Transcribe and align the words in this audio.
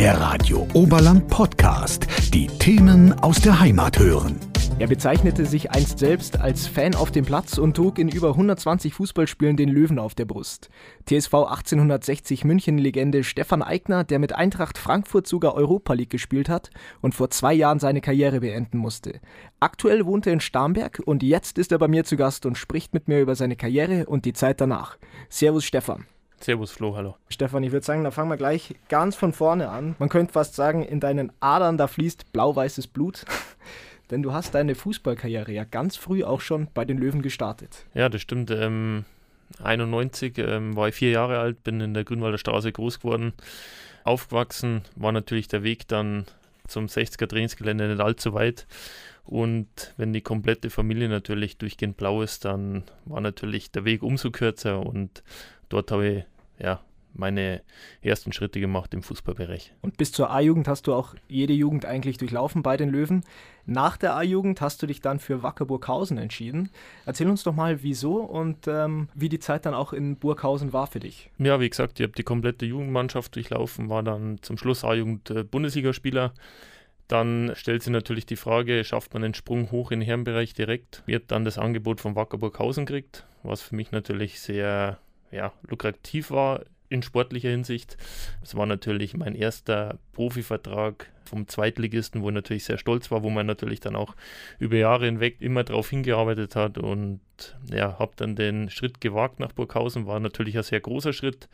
Der 0.00 0.18
Radio 0.18 0.66
Oberland 0.72 1.28
Podcast. 1.28 2.06
Die 2.32 2.46
Themen 2.46 3.12
aus 3.20 3.38
der 3.42 3.60
Heimat 3.60 3.98
hören. 3.98 4.40
Er 4.78 4.86
bezeichnete 4.86 5.44
sich 5.44 5.72
einst 5.72 5.98
selbst 5.98 6.40
als 6.40 6.66
Fan 6.66 6.94
auf 6.94 7.10
dem 7.10 7.26
Platz 7.26 7.58
und 7.58 7.76
trug 7.76 7.98
in 7.98 8.08
über 8.08 8.28
120 8.28 8.94
Fußballspielen 8.94 9.58
den 9.58 9.68
Löwen 9.68 9.98
auf 9.98 10.14
der 10.14 10.24
Brust. 10.24 10.70
TSV 11.04 11.34
1860 11.34 12.44
München-Legende 12.46 13.24
Stefan 13.24 13.62
Eigner, 13.62 14.02
der 14.02 14.18
mit 14.20 14.34
Eintracht 14.34 14.78
Frankfurt 14.78 15.26
sogar 15.26 15.54
Europa 15.54 15.92
League 15.92 16.08
gespielt 16.08 16.48
hat 16.48 16.70
und 17.02 17.14
vor 17.14 17.28
zwei 17.28 17.52
Jahren 17.52 17.78
seine 17.78 18.00
Karriere 18.00 18.40
beenden 18.40 18.78
musste. 18.78 19.20
Aktuell 19.60 20.06
wohnt 20.06 20.26
er 20.26 20.32
in 20.32 20.40
Starnberg 20.40 21.02
und 21.04 21.22
jetzt 21.22 21.58
ist 21.58 21.72
er 21.72 21.78
bei 21.78 21.88
mir 21.88 22.04
zu 22.04 22.16
Gast 22.16 22.46
und 22.46 22.56
spricht 22.56 22.94
mit 22.94 23.06
mir 23.06 23.20
über 23.20 23.34
seine 23.34 23.56
Karriere 23.56 24.06
und 24.06 24.24
die 24.24 24.32
Zeit 24.32 24.62
danach. 24.62 24.96
Servus 25.28 25.66
Stefan. 25.66 26.06
Servus 26.42 26.72
Flo, 26.72 26.96
hallo. 26.96 27.16
Stefan, 27.28 27.62
ich 27.62 27.70
würde 27.70 27.84
sagen, 27.84 28.02
da 28.02 28.10
fangen 28.10 28.30
wir 28.30 28.38
gleich 28.38 28.74
ganz 28.88 29.14
von 29.14 29.34
vorne 29.34 29.68
an. 29.68 29.94
Man 29.98 30.08
könnte 30.08 30.32
fast 30.32 30.54
sagen, 30.54 30.82
in 30.82 30.98
deinen 30.98 31.32
Adern, 31.40 31.76
da 31.76 31.86
fließt 31.86 32.32
blau-weißes 32.32 32.86
Blut. 32.86 33.26
Denn 34.10 34.22
du 34.22 34.32
hast 34.32 34.54
deine 34.54 34.74
Fußballkarriere 34.74 35.52
ja 35.52 35.64
ganz 35.64 35.96
früh 35.96 36.24
auch 36.24 36.40
schon 36.40 36.68
bei 36.72 36.84
den 36.84 36.98
Löwen 36.98 37.20
gestartet. 37.20 37.84
Ja, 37.94 38.08
das 38.08 38.22
stimmt. 38.22 38.50
Ähm, 38.50 39.04
91 39.62 40.38
ähm, 40.38 40.74
war 40.76 40.88
ich 40.88 40.94
vier 40.94 41.10
Jahre 41.10 41.38
alt, 41.38 41.62
bin 41.62 41.80
in 41.80 41.94
der 41.94 42.04
Grünwalder 42.04 42.38
Straße 42.38 42.72
groß 42.72 43.00
geworden, 43.00 43.34
aufgewachsen, 44.04 44.82
war 44.96 45.12
natürlich 45.12 45.48
der 45.48 45.62
Weg 45.62 45.88
dann 45.88 46.24
zum 46.66 46.86
60er 46.86 47.28
Trainingsgelände 47.28 47.88
nicht 47.88 48.00
allzu 48.00 48.32
weit. 48.32 48.66
Und 49.24 49.94
wenn 49.96 50.12
die 50.12 50.22
komplette 50.22 50.70
Familie 50.70 51.08
natürlich 51.08 51.58
durchgehend 51.58 51.96
blau 51.96 52.22
ist, 52.22 52.44
dann 52.44 52.84
war 53.04 53.20
natürlich 53.20 53.70
der 53.70 53.84
Weg 53.84 54.02
umso 54.02 54.30
kürzer 54.30 54.84
und 54.84 55.22
dort 55.70 55.90
habe 55.90 56.06
ich 56.06 56.24
ja 56.62 56.80
meine 57.14 57.62
ersten 58.02 58.32
Schritte 58.32 58.60
gemacht 58.60 58.94
im 58.94 59.02
Fußballbereich. 59.02 59.72
Und 59.82 59.96
bis 59.96 60.12
zur 60.12 60.30
A-Jugend 60.30 60.68
hast 60.68 60.86
du 60.86 60.94
auch 60.94 61.14
jede 61.28 61.52
Jugend 61.52 61.84
eigentlich 61.84 62.18
durchlaufen 62.18 62.62
bei 62.62 62.76
den 62.76 62.88
Löwen. 62.88 63.24
Nach 63.66 63.96
der 63.96 64.16
A-Jugend 64.16 64.60
hast 64.60 64.82
du 64.82 64.86
dich 64.86 65.00
dann 65.00 65.18
für 65.18 65.42
Wacker 65.42 65.66
Burghausen 65.66 66.18
entschieden. 66.18 66.70
Erzähl 67.06 67.28
uns 67.28 67.42
doch 67.42 67.54
mal, 67.54 67.82
wieso 67.82 68.16
und 68.16 68.66
ähm, 68.66 69.08
wie 69.14 69.28
die 69.28 69.38
Zeit 69.38 69.66
dann 69.66 69.74
auch 69.74 69.92
in 69.92 70.16
Burghausen 70.16 70.72
war 70.72 70.86
für 70.86 71.00
dich. 71.00 71.30
Ja, 71.38 71.60
wie 71.60 71.70
gesagt, 71.70 72.00
ich 72.00 72.04
habe 72.04 72.14
die 72.14 72.22
komplette 72.22 72.66
Jugendmannschaft 72.66 73.34
durchlaufen, 73.34 73.88
war 73.88 74.02
dann 74.02 74.38
zum 74.42 74.56
Schluss 74.56 74.84
A-Jugend 74.84 75.30
äh, 75.30 75.44
Bundesligaspieler. 75.44 76.32
Dann 77.08 77.52
stellt 77.56 77.82
sich 77.82 77.92
natürlich 77.92 78.24
die 78.24 78.36
Frage, 78.36 78.84
schafft 78.84 79.12
man 79.14 79.22
den 79.22 79.34
Sprung 79.34 79.72
hoch 79.72 79.90
in 79.90 79.98
den 79.98 80.06
Herrenbereich 80.06 80.54
direkt? 80.54 81.02
Wird 81.06 81.32
dann 81.32 81.44
das 81.44 81.58
Angebot 81.58 82.00
von 82.00 82.14
Wacker 82.14 82.38
Burghausen 82.38 82.86
gekriegt, 82.86 83.26
was 83.42 83.62
für 83.62 83.74
mich 83.74 83.90
natürlich 83.90 84.40
sehr 84.40 84.98
ja, 85.30 85.52
lukrativ 85.68 86.30
war 86.30 86.64
in 86.90 87.02
sportlicher 87.02 87.50
Hinsicht. 87.50 87.96
Es 88.42 88.56
war 88.56 88.66
natürlich 88.66 89.16
mein 89.16 89.34
erster 89.34 89.98
Profivertrag 90.12 91.10
vom 91.24 91.46
Zweitligisten, 91.46 92.22
wo 92.22 92.28
ich 92.28 92.34
natürlich 92.34 92.64
sehr 92.64 92.78
stolz 92.78 93.10
war, 93.12 93.22
wo 93.22 93.30
man 93.30 93.46
natürlich 93.46 93.78
dann 93.78 93.94
auch 93.94 94.16
über 94.58 94.76
Jahre 94.76 95.06
hinweg 95.06 95.36
immer 95.40 95.62
darauf 95.62 95.88
hingearbeitet 95.88 96.56
hat 96.56 96.76
und 96.76 97.20
ja, 97.72 97.98
habe 98.00 98.12
dann 98.16 98.34
den 98.34 98.68
Schritt 98.68 99.00
gewagt 99.00 99.38
nach 99.38 99.52
Burghausen, 99.52 100.06
war 100.06 100.18
natürlich 100.18 100.56
ein 100.56 100.64
sehr 100.64 100.80
großer 100.80 101.12
Schritt, 101.12 101.48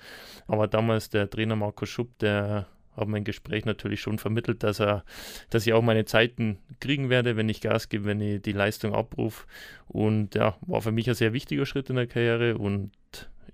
aber 0.46 0.66
damals 0.66 1.10
der 1.10 1.28
Trainer 1.28 1.56
Marco 1.56 1.84
Schupp, 1.84 2.18
der 2.18 2.66
hat 2.96 3.08
mein 3.08 3.24
Gespräch 3.24 3.66
natürlich 3.66 4.00
schon 4.00 4.18
vermittelt, 4.18 4.62
dass 4.62 4.80
er, 4.80 5.04
dass 5.50 5.66
ich 5.66 5.74
auch 5.74 5.82
meine 5.82 6.06
Zeiten 6.06 6.58
kriegen 6.80 7.10
werde, 7.10 7.36
wenn 7.36 7.50
ich 7.50 7.60
Gas 7.60 7.90
gebe, 7.90 8.06
wenn 8.06 8.22
ich 8.22 8.40
die 8.40 8.52
Leistung 8.52 8.94
abrufe. 8.94 9.46
Und 9.86 10.34
ja, 10.34 10.56
war 10.62 10.80
für 10.80 10.92
mich 10.92 11.06
ein 11.06 11.14
sehr 11.14 11.34
wichtiger 11.34 11.66
Schritt 11.66 11.90
in 11.90 11.96
der 11.96 12.06
Karriere 12.06 12.56
und 12.56 12.90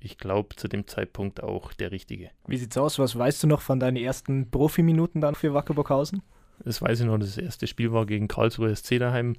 ich 0.02 0.18
glaube, 0.18 0.56
zu 0.56 0.68
dem 0.68 0.86
Zeitpunkt 0.86 1.42
auch 1.42 1.72
der 1.72 1.92
richtige. 1.92 2.30
Wie 2.46 2.56
sieht's 2.56 2.76
aus? 2.76 2.98
Was 2.98 3.16
weißt 3.16 3.42
du 3.42 3.46
noch 3.46 3.60
von 3.60 3.80
deinen 3.80 3.96
ersten 3.96 4.50
Profiminuten 4.50 5.20
dann 5.20 5.34
für 5.34 5.54
Wacker 5.54 5.74
Burghausen? 5.74 6.22
Das 6.64 6.80
weiß 6.80 7.00
ich 7.00 7.06
noch, 7.06 7.18
das 7.18 7.38
erste 7.38 7.66
Spiel 7.66 7.92
war 7.92 8.06
gegen 8.06 8.28
Karlsruhe 8.28 8.74
SC 8.74 8.98
daheim. 8.98 9.36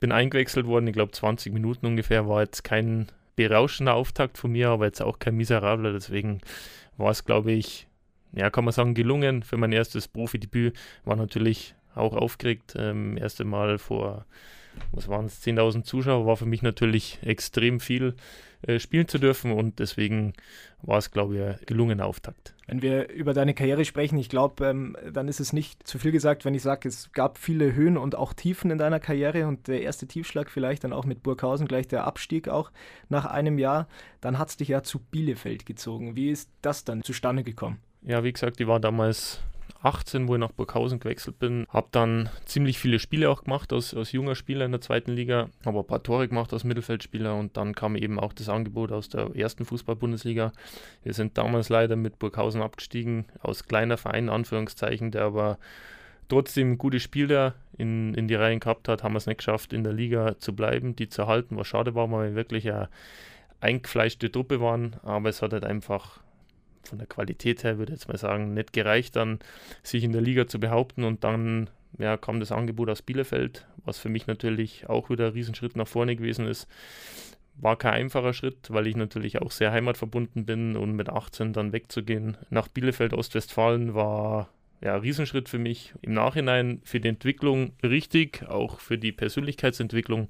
Bin 0.00 0.12
eingewechselt 0.12 0.66
worden, 0.66 0.86
ich 0.86 0.92
glaube 0.92 1.12
20 1.12 1.52
Minuten 1.52 1.86
ungefähr, 1.86 2.28
war 2.28 2.42
jetzt 2.42 2.64
kein 2.64 3.08
berauschender 3.36 3.94
Auftakt 3.94 4.38
von 4.38 4.52
mir, 4.52 4.68
aber 4.70 4.86
jetzt 4.86 5.02
auch 5.02 5.18
kein 5.18 5.36
miserabler, 5.36 5.92
deswegen 5.92 6.40
war 6.96 7.10
es, 7.10 7.24
glaube 7.24 7.52
ich, 7.52 7.88
ja, 8.32 8.50
kann 8.50 8.64
man 8.64 8.72
sagen, 8.72 8.94
gelungen. 8.94 9.42
Für 9.42 9.56
mein 9.56 9.72
erstes 9.72 10.08
Profidebüt 10.08 10.76
war 11.04 11.16
natürlich 11.16 11.74
auch 11.94 12.14
aufgeregt. 12.14 12.74
Ähm, 12.76 13.16
erste 13.16 13.44
Mal 13.44 13.78
vor, 13.78 14.26
was 14.92 15.08
waren 15.08 15.26
es, 15.26 15.44
10.000 15.44 15.84
Zuschauer, 15.84 16.26
war 16.26 16.36
für 16.36 16.46
mich 16.46 16.62
natürlich 16.62 17.18
extrem 17.22 17.80
viel 17.80 18.14
äh, 18.66 18.78
spielen 18.78 19.08
zu 19.08 19.18
dürfen 19.18 19.52
und 19.52 19.78
deswegen 19.78 20.32
war 20.80 20.98
es, 20.98 21.10
glaube 21.10 21.36
ich, 21.36 21.42
ein 21.42 21.56
gelungener 21.66 22.06
Auftakt. 22.06 22.54
Wenn 22.66 22.80
wir 22.80 23.10
über 23.10 23.34
deine 23.34 23.52
Karriere 23.52 23.84
sprechen, 23.84 24.16
ich 24.16 24.28
glaube, 24.28 24.66
ähm, 24.66 24.96
dann 25.12 25.28
ist 25.28 25.40
es 25.40 25.52
nicht 25.52 25.86
zu 25.86 25.98
viel 25.98 26.12
gesagt, 26.12 26.44
wenn 26.44 26.54
ich 26.54 26.62
sage, 26.62 26.88
es 26.88 27.12
gab 27.12 27.36
viele 27.36 27.74
Höhen 27.74 27.98
und 27.98 28.14
auch 28.14 28.32
Tiefen 28.32 28.70
in 28.70 28.78
deiner 28.78 29.00
Karriere 29.00 29.46
und 29.46 29.68
der 29.68 29.82
erste 29.82 30.06
Tiefschlag 30.06 30.50
vielleicht 30.50 30.84
dann 30.84 30.92
auch 30.92 31.04
mit 31.04 31.22
Burghausen, 31.22 31.68
gleich 31.68 31.88
der 31.88 32.04
Abstieg 32.04 32.48
auch 32.48 32.70
nach 33.08 33.26
einem 33.26 33.58
Jahr. 33.58 33.86
Dann 34.20 34.38
hat 34.38 34.48
es 34.48 34.56
dich 34.56 34.68
ja 34.68 34.82
zu 34.82 34.98
Bielefeld 34.98 35.66
gezogen. 35.66 36.16
Wie 36.16 36.30
ist 36.30 36.50
das 36.62 36.84
dann 36.84 37.02
zustande 37.02 37.44
gekommen? 37.44 37.80
Ja, 38.02 38.24
wie 38.24 38.32
gesagt, 38.32 38.60
ich 38.60 38.66
war 38.66 38.80
damals 38.80 39.40
18, 39.84 40.28
wo 40.28 40.34
ich 40.34 40.40
nach 40.40 40.52
Burghausen 40.52 40.98
gewechselt 40.98 41.38
bin. 41.38 41.66
Habe 41.68 41.88
dann 41.90 42.30
ziemlich 42.46 42.78
viele 42.78 42.98
Spiele 42.98 43.28
auch 43.30 43.44
gemacht 43.44 43.72
als, 43.72 43.94
als 43.94 44.12
junger 44.12 44.34
Spieler 44.34 44.64
in 44.64 44.72
der 44.72 44.80
zweiten 44.80 45.12
Liga, 45.12 45.48
habe 45.64 45.80
ein 45.80 45.86
paar 45.86 46.02
Tore 46.02 46.28
gemacht 46.28 46.52
als 46.52 46.64
Mittelfeldspieler 46.64 47.34
und 47.34 47.56
dann 47.56 47.74
kam 47.74 47.96
eben 47.96 48.18
auch 48.18 48.32
das 48.32 48.48
Angebot 48.48 48.92
aus 48.92 49.08
der 49.08 49.34
ersten 49.36 49.64
Fußball-Bundesliga. 49.64 50.52
Wir 51.02 51.12
sind 51.12 51.36
damals 51.36 51.68
leider 51.68 51.96
mit 51.96 52.18
Burghausen 52.18 52.62
abgestiegen, 52.62 53.26
aus 53.40 53.64
kleiner 53.64 53.96
Verein, 53.96 54.28
Anführungszeichen, 54.28 55.10
der 55.10 55.24
aber 55.24 55.58
trotzdem 56.28 56.78
gute 56.78 57.00
Spieler 57.00 57.54
in, 57.76 58.14
in 58.14 58.28
die 58.28 58.34
Reihen 58.34 58.60
gehabt 58.60 58.88
hat, 58.88 59.02
haben 59.02 59.12
wir 59.12 59.18
es 59.18 59.26
nicht 59.26 59.38
geschafft, 59.38 59.72
in 59.72 59.84
der 59.84 59.92
Liga 59.92 60.38
zu 60.38 60.54
bleiben, 60.56 60.96
die 60.96 61.08
zu 61.08 61.22
erhalten, 61.22 61.56
was 61.56 61.66
schade 61.66 61.94
war, 61.94 62.10
weil 62.10 62.30
wir 62.30 62.36
wirklich 62.36 62.70
eine 62.70 62.88
eingefleischte 63.60 64.32
Truppe 64.32 64.60
waren, 64.60 64.96
aber 65.02 65.28
es 65.28 65.42
hat 65.42 65.52
halt 65.52 65.64
einfach 65.64 66.23
von 66.88 66.98
der 66.98 67.06
Qualität 67.06 67.64
her, 67.64 67.78
würde 67.78 67.92
ich 67.92 68.00
jetzt 68.00 68.08
mal 68.08 68.18
sagen, 68.18 68.54
nicht 68.54 68.72
gereicht, 68.72 69.16
dann 69.16 69.38
sich 69.82 70.04
in 70.04 70.12
der 70.12 70.20
Liga 70.20 70.46
zu 70.46 70.60
behaupten 70.60 71.04
und 71.04 71.24
dann 71.24 71.70
ja, 71.98 72.16
kam 72.16 72.40
das 72.40 72.52
Angebot 72.52 72.90
aus 72.90 73.02
Bielefeld, 73.02 73.66
was 73.84 73.98
für 73.98 74.08
mich 74.08 74.26
natürlich 74.26 74.88
auch 74.88 75.10
wieder 75.10 75.26
ein 75.26 75.32
Riesenschritt 75.32 75.76
nach 75.76 75.88
vorne 75.88 76.16
gewesen 76.16 76.46
ist. 76.46 76.66
War 77.56 77.76
kein 77.76 77.94
einfacher 77.94 78.32
Schritt, 78.32 78.70
weil 78.70 78.86
ich 78.88 78.96
natürlich 78.96 79.40
auch 79.40 79.52
sehr 79.52 79.70
heimatverbunden 79.70 80.44
bin 80.44 80.76
und 80.76 80.96
mit 80.96 81.08
18 81.08 81.52
dann 81.52 81.72
wegzugehen 81.72 82.36
nach 82.50 82.66
Bielefeld, 82.66 83.14
Ostwestfalen, 83.14 83.94
war 83.94 84.48
ja, 84.84 84.96
Riesenschritt 84.96 85.48
für 85.48 85.58
mich. 85.58 85.94
Im 86.02 86.12
Nachhinein 86.12 86.80
für 86.84 87.00
die 87.00 87.08
Entwicklung 87.08 87.72
richtig, 87.82 88.44
auch 88.48 88.80
für 88.80 88.98
die 88.98 89.12
Persönlichkeitsentwicklung. 89.12 90.28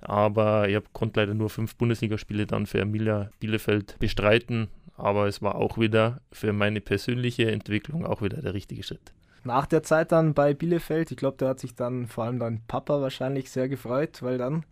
Aber 0.00 0.68
ich 0.68 0.78
konnte 0.92 1.20
leider 1.20 1.34
nur 1.34 1.48
fünf 1.48 1.76
Bundesligaspiele 1.76 2.46
dann 2.46 2.66
für 2.66 2.80
Emilia 2.80 3.30
Bielefeld 3.40 3.96
bestreiten 4.00 4.68
aber 4.96 5.26
es 5.26 5.42
war 5.42 5.56
auch 5.56 5.78
wieder 5.78 6.20
für 6.32 6.52
meine 6.52 6.80
persönliche 6.80 7.50
Entwicklung 7.50 8.06
auch 8.06 8.22
wieder 8.22 8.40
der 8.40 8.54
richtige 8.54 8.82
Schritt. 8.82 9.12
Nach 9.44 9.66
der 9.66 9.82
Zeit 9.82 10.10
dann 10.12 10.32
bei 10.32 10.54
Bielefeld, 10.54 11.10
ich 11.10 11.18
glaube, 11.18 11.36
da 11.38 11.48
hat 11.48 11.60
sich 11.60 11.74
dann 11.74 12.06
vor 12.06 12.24
allem 12.24 12.38
dein 12.38 12.62
Papa 12.66 13.02
wahrscheinlich 13.02 13.50
sehr 13.50 13.68
gefreut, 13.68 14.22
weil 14.22 14.38
dann 14.38 14.64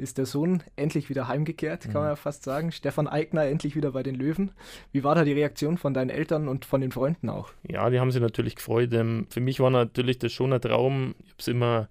ist 0.00 0.18
der 0.18 0.26
Sohn 0.26 0.62
endlich 0.76 1.10
wieder 1.10 1.28
heimgekehrt, 1.28 1.82
kann 1.82 1.90
mhm. 1.90 1.98
man 1.98 2.08
ja 2.08 2.16
fast 2.16 2.44
sagen. 2.44 2.72
Stefan 2.72 3.06
Eigner 3.06 3.44
endlich 3.44 3.76
wieder 3.76 3.92
bei 3.92 4.02
den 4.02 4.14
Löwen. 4.14 4.52
Wie 4.92 5.04
war 5.04 5.14
da 5.14 5.24
die 5.24 5.32
Reaktion 5.32 5.78
von 5.78 5.94
deinen 5.94 6.10
Eltern 6.10 6.48
und 6.48 6.64
von 6.64 6.80
den 6.80 6.92
Freunden 6.92 7.28
auch? 7.28 7.50
Ja, 7.68 7.90
die 7.90 8.00
haben 8.00 8.10
sich 8.10 8.22
natürlich 8.22 8.56
gefreut. 8.56 8.92
Ähm, 8.92 9.26
für 9.30 9.40
mich 9.40 9.60
war 9.60 9.70
natürlich 9.70 10.18
das 10.18 10.32
schon 10.32 10.52
ein 10.52 10.60
Traum. 10.60 11.14
Ich 11.24 11.30
habe 11.32 11.40
es 11.40 11.48
immer 11.48 11.88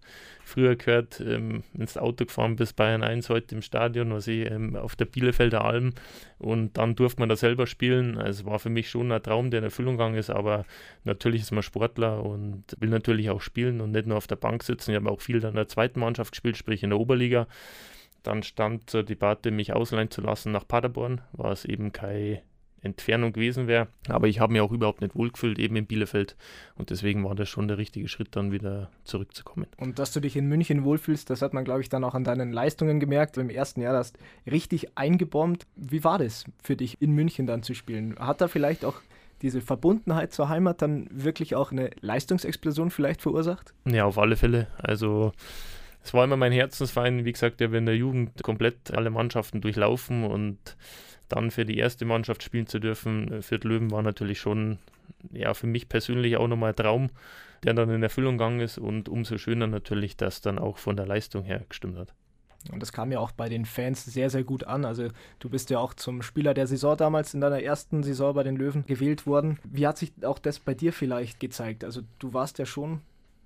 früher 0.50 0.76
gehört, 0.76 1.22
ähm, 1.22 1.64
ins 1.74 1.98
Auto 1.98 2.26
gefahren 2.26 2.56
bis 2.56 2.74
Bayern 2.74 3.04
1 3.04 3.30
heute 3.30 3.56
im 3.56 3.62
Stadion, 3.62 4.12
was 4.12 4.28
ich 4.28 4.50
ähm, 4.50 4.76
auf 4.76 4.96
der 4.96 5.06
Bielefelder 5.06 5.64
Alm 5.64 5.94
und 6.38 6.78
dann 6.78 6.96
durfte 6.96 7.22
man 7.22 7.30
da 7.30 7.36
selber 7.36 7.68
spielen. 7.68 8.18
Also 8.18 8.46
war 8.46 8.60
für 8.60 8.70
mich 8.70 8.90
schon 8.90 9.12
ein 9.12 9.24
Traum, 9.24 9.52
der 9.52 9.60
in 9.60 9.64
Erfüllung 9.64 9.96
gegangen 9.96 10.16
ist, 10.16 10.30
aber 10.30 10.66
natürlich 11.04 11.42
ist 11.42 11.51
man 11.51 11.63
Sportler 11.63 12.24
und 12.24 12.63
will 12.80 12.90
natürlich 12.90 13.30
auch 13.30 13.42
spielen 13.42 13.80
und 13.80 13.92
nicht 13.92 14.07
nur 14.07 14.18
auf 14.18 14.28
der 14.28 14.36
Bank 14.36 14.63
sitzen. 14.63 14.92
Ich 14.92 14.98
habe 14.98 15.10
auch 15.10 15.22
viel 15.22 15.44
in 15.44 15.56
der 15.56 15.68
zweiten 15.68 16.00
Mannschaft 16.00 16.31
gespielt, 16.31 16.57
sprich 16.57 16.84
in 16.84 16.90
der 16.90 17.00
Oberliga. 17.00 17.48
Dann 18.24 18.44
stand 18.44 18.90
zur 18.90 19.04
Debatte, 19.04 19.51
mich 19.51 19.74
ausleihen 19.74 20.12
zu 20.12 20.22
lassen 20.22 20.51
nach 20.51 20.68
Paderborn, 20.68 21.22
war 21.31 21.51
es 21.51 21.63
eben 21.63 21.92
keine 21.94 22.42
Entfernung 22.81 23.34
gewesen 23.34 23.68
wäre. 23.68 23.88
Aber 24.08 24.28
ich 24.28 24.40
habe 24.40 24.54
mich 24.54 24.62
auch 24.62 24.72
überhaupt 24.72 25.02
nicht 25.02 25.16
wohlgefühlt, 25.16 25.60
eben 25.60 25.76
in 25.76 25.86
Bielefeld. 25.86 26.36
Und 26.76 26.90
deswegen 26.90 27.24
war 27.24 27.36
das 27.36 27.50
schon 27.50 27.68
der 27.68 27.78
richtige 27.78 28.08
Schritt, 28.08 28.36
dann 28.36 28.52
wieder 28.52 28.90
zurückzukommen. 29.04 29.68
Und 29.78 30.00
dass 30.00 30.14
du 30.14 30.20
dich 30.20 30.36
in 30.36 30.48
München 30.48 30.84
wohlfühlst, 30.84 31.30
das 31.30 31.42
hat 31.42 31.54
man, 31.54 31.66
glaube 31.66 31.81
ich, 31.81 31.90
dann 31.90 32.04
auch 32.04 32.16
an 32.16 32.24
deinen 32.24 32.52
Leistungen 32.52 33.00
gemerkt. 33.00 33.38
Im 33.38 33.50
ersten 33.50 33.81
Jahr 33.81 33.96
hast 33.96 34.18
du 34.18 34.52
richtig 34.52 34.98
eingebombt. 34.98 35.68
Wie 35.76 36.04
war 36.04 36.18
das 36.18 36.46
für 36.64 36.76
dich, 36.76 37.02
in 37.02 37.12
München 37.12 37.48
dann 37.48 37.64
zu 37.64 37.74
spielen? 37.74 38.18
Hat 38.20 38.42
da 38.42 38.48
vielleicht 38.48 38.86
auch 38.86 39.02
diese 39.42 39.62
Verbundenheit 39.62 40.34
zur 40.34 40.50
Heimat 40.50 40.82
dann 40.82 41.08
wirklich 41.12 41.56
auch 41.56 41.72
eine 41.72 41.92
Leistungsexplosion 42.02 42.92
vielleicht 42.92 43.22
verursacht? 43.22 43.74
Ja, 43.86 44.06
auf 44.06 44.18
alle 44.18 44.36
Fälle. 44.36 44.68
Also 44.78 45.32
es 46.04 46.13
war 46.13 46.24
immer 46.24 46.38
mein 46.38 46.51
Herzensverein. 46.51 47.25
Wie 47.25 47.31
gesagt, 47.31 47.62
ich 47.62 47.68
habe 47.68 47.78
in 47.78 47.86
der 47.86 47.96
Jugend 47.96 48.42
komplett 48.44 48.92
alle 48.92 49.10
Mannschaften 49.10 49.62
durchlaufen 49.62 50.24
und 50.24 50.78
dann 51.28 51.51
für 51.51 51.66
die 51.66 51.78
erste 51.78 52.06
Mannschaft 52.06 52.44
spielen 52.44 52.68
zu 52.68 52.80
dürfen, 52.80 53.31
äh, 53.31 53.42
für 53.42 53.60
die 53.60 53.68
Löwen 53.68 53.92
war 53.92 54.01
natürlich 54.01 54.40
schon 54.40 54.80
ja 55.31 55.54
für 55.54 55.68
mich 55.68 55.90
persönlich 55.90 56.38
auch 56.38 56.48
nochmal 56.48 56.72
ein 56.72 56.75
Traum, 56.75 57.10
der 57.63 57.74
dann 57.74 57.90
in 57.90 58.04
Erfüllung 58.04 58.38
gegangen 58.38 58.62
ist 58.62 58.78
und 58.78 59.10
umso 59.10 59.38
schöner 59.38 59.68
natürlich, 59.68 60.18
dass 60.18 60.42
dann 60.42 60.60
auch 60.60 60.78
von 60.78 60.96
der 60.96 61.06
Leistung 61.06 61.44
her 61.44 61.63
gestimmt 61.68 61.98
hat. 61.98 62.13
Und 62.72 62.81
das 62.81 62.92
kam 62.92 63.12
ja 63.12 63.19
auch 63.19 63.31
bei 63.31 63.48
den 63.48 63.66
Fans 63.66 64.04
sehr, 64.04 64.30
sehr 64.30 64.44
gut 64.44 64.66
an. 64.66 64.84
Also 64.84 65.07
du 65.40 65.50
bist 65.50 65.69
ja 65.69 65.80
auch 65.80 65.94
zum 65.94 66.22
Spieler 66.22 66.54
der 66.54 66.68
Saison 66.68 66.98
damals 66.98 67.34
in 67.34 67.40
deiner 67.40 67.62
ersten 67.62 68.04
Saison 68.04 68.34
bei 68.34 68.44
den 68.44 68.57
Löwen 68.57 68.86
gewählt 68.86 69.25
worden. 69.25 69.60
Wie 69.63 69.88
hat 69.88 69.98
sich 69.98 70.12
auch 70.24 70.40
das 70.40 70.60
bei 70.60 70.74
dir 70.74 70.92
vielleicht 70.92 71.40
gezeigt? 71.40 71.86
Also 71.86 72.01
du 72.19 72.34
warst 72.34 72.60
ja 72.60 72.66
schon 72.66 73.01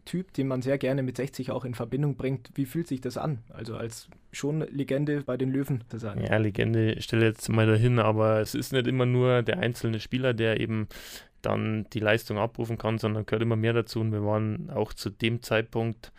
Typ, 0.06 0.34
den 0.34 0.48
man 0.48 0.62
sehr 0.62 0.78
gerne 0.78 1.04
mit 1.04 1.18
60 1.18 1.52
auch 1.52 1.66
in 1.66 1.74
Verbindung 1.74 2.16
bringt. 2.16 2.50
Wie 2.56 2.66
fühlt 2.66 2.88
sich 2.88 3.02
das 3.02 3.18
an? 3.18 3.40
Also 3.50 3.76
als 3.76 4.08
schon 4.32 4.62
Legende 4.62 5.22
bei 5.22 5.38
den 5.38 5.52
Löwen 5.52 5.84
zu 5.90 5.98
sein. 5.98 6.22
Ja, 6.22 6.38
Legende 6.38 7.02
stelle 7.02 7.26
jetzt 7.26 7.48
mal 7.50 7.68
dahin, 7.68 8.00
aber 8.00 8.40
es 8.40 8.56
ist 8.56 8.74
nicht 8.74 8.88
immer 8.88 9.06
nur 9.06 9.44
der 9.44 9.60
einzelne 9.60 10.00
Spieler, 10.00 10.34
der 10.34 10.60
eben 10.60 10.88
dann 11.42 11.86
die 11.94 12.00
Leistung 12.00 12.38
abrufen 12.38 12.78
kann, 12.78 12.98
sondern 12.98 13.26
gehört 13.26 13.44
immer 13.44 13.56
mehr 13.56 13.74
dazu. 13.74 14.00
Und 14.00 14.12
wir 14.12 14.24
waren 14.24 14.70
auch 14.70 14.94
zu 14.94 15.10
dem 15.10 15.42
Zeitpunkt 15.42 16.12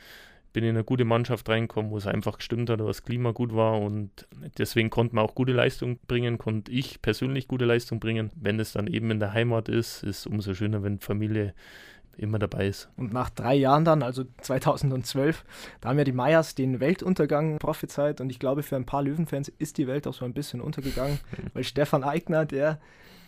bin 0.54 0.64
in 0.64 0.70
eine 0.70 0.84
gute 0.84 1.04
Mannschaft 1.04 1.48
reingekommen, 1.48 1.90
wo 1.90 1.98
es 1.98 2.06
einfach 2.06 2.38
gestimmt 2.38 2.70
hat, 2.70 2.80
wo 2.80 2.86
das 2.86 3.02
Klima 3.02 3.32
gut 3.32 3.54
war 3.54 3.80
und 3.80 4.26
deswegen 4.56 4.88
konnte 4.88 5.16
man 5.16 5.24
auch 5.24 5.34
gute 5.34 5.52
Leistung 5.52 5.98
bringen, 6.06 6.38
konnte 6.38 6.70
ich 6.70 7.02
persönlich 7.02 7.48
gute 7.48 7.64
Leistung 7.64 7.98
bringen. 7.98 8.30
Wenn 8.36 8.60
es 8.60 8.72
dann 8.72 8.86
eben 8.86 9.10
in 9.10 9.18
der 9.18 9.32
Heimat 9.32 9.68
ist, 9.68 10.04
ist 10.04 10.26
umso 10.26 10.54
schöner, 10.54 10.84
wenn 10.84 11.00
Familie 11.00 11.54
immer 12.16 12.38
dabei 12.38 12.68
ist. 12.68 12.88
Und 12.96 13.12
nach 13.12 13.30
drei 13.30 13.54
Jahren 13.54 13.84
dann, 13.84 14.02
also 14.02 14.24
2012, 14.40 15.44
da 15.80 15.88
haben 15.88 15.98
ja 15.98 16.04
die 16.04 16.12
Meyers 16.12 16.54
den 16.54 16.80
Weltuntergang 16.80 17.58
prophezeit 17.58 18.20
und 18.20 18.30
ich 18.30 18.38
glaube, 18.38 18.62
für 18.62 18.76
ein 18.76 18.86
paar 18.86 19.02
Löwenfans 19.02 19.48
ist 19.58 19.78
die 19.78 19.86
Welt 19.86 20.06
auch 20.06 20.14
so 20.14 20.24
ein 20.24 20.34
bisschen 20.34 20.60
untergegangen, 20.60 21.18
weil 21.54 21.64
Stefan 21.64 22.04
Eigner, 22.04 22.44
der 22.44 22.78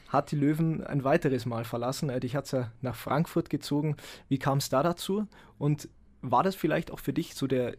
hat 0.08 0.30
die 0.30 0.36
Löwen 0.36 0.84
ein 0.84 1.04
weiteres 1.04 1.46
Mal 1.46 1.64
verlassen. 1.64 2.08
Dich 2.20 2.36
hat 2.36 2.46
es 2.46 2.52
ja 2.52 2.70
nach 2.80 2.94
Frankfurt 2.94 3.50
gezogen. 3.50 3.96
Wie 4.28 4.38
kam 4.38 4.58
es 4.58 4.68
da 4.68 4.82
dazu? 4.82 5.26
Und 5.58 5.88
war 6.22 6.42
das 6.42 6.54
vielleicht 6.54 6.90
auch 6.90 7.00
für 7.00 7.12
dich 7.12 7.34
so 7.34 7.46
der, 7.46 7.76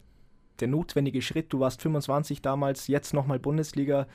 der 0.60 0.68
notwendige 0.68 1.22
Schritt? 1.22 1.54
Du 1.54 1.60
warst 1.60 1.82
25 1.82 2.42
damals, 2.42 2.88
jetzt 2.88 3.14
nochmal 3.14 3.40
Bundesliga. 3.40 4.08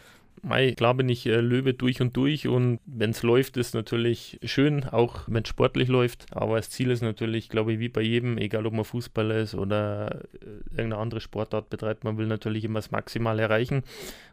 Mei, 0.45 0.73
klar 0.73 0.95
bin 0.95 1.09
ich 1.09 1.27
äh, 1.27 1.41
Löwe 1.41 1.73
durch 1.73 2.01
und 2.01 2.17
durch 2.17 2.49
und 2.49 2.81
wenn 2.85 3.11
es 3.11 3.23
läuft, 3.23 3.57
ist 3.57 3.75
natürlich 3.75 4.41
schön, 4.43 4.85
auch 4.85 5.21
wenn 5.29 5.45
es 5.45 5.49
sportlich 5.49 5.89
läuft. 5.89 6.27
Aber 6.33 6.57
das 6.57 6.71
Ziel 6.71 6.91
ist 6.91 7.03
natürlich, 7.03 7.49
glaube 7.49 7.75
ich, 7.75 7.79
wie 7.79 7.89
bei 7.89 8.01
jedem, 8.01 8.39
egal 8.39 8.67
ob 8.67 8.73
man 8.73 8.85
Fußballer 8.85 9.37
ist 9.37 9.55
oder 9.55 10.23
äh, 10.35 10.47
irgendeine 10.71 10.99
andere 10.99 11.21
Sportart 11.21 11.71
betreibt, 11.71 12.03
man 12.03 12.19
will 12.19 12.27
natürlich 12.27 12.65
immer 12.65 12.79
das 12.79 12.91
Maximal 12.91 13.39
erreichen. 13.39 13.85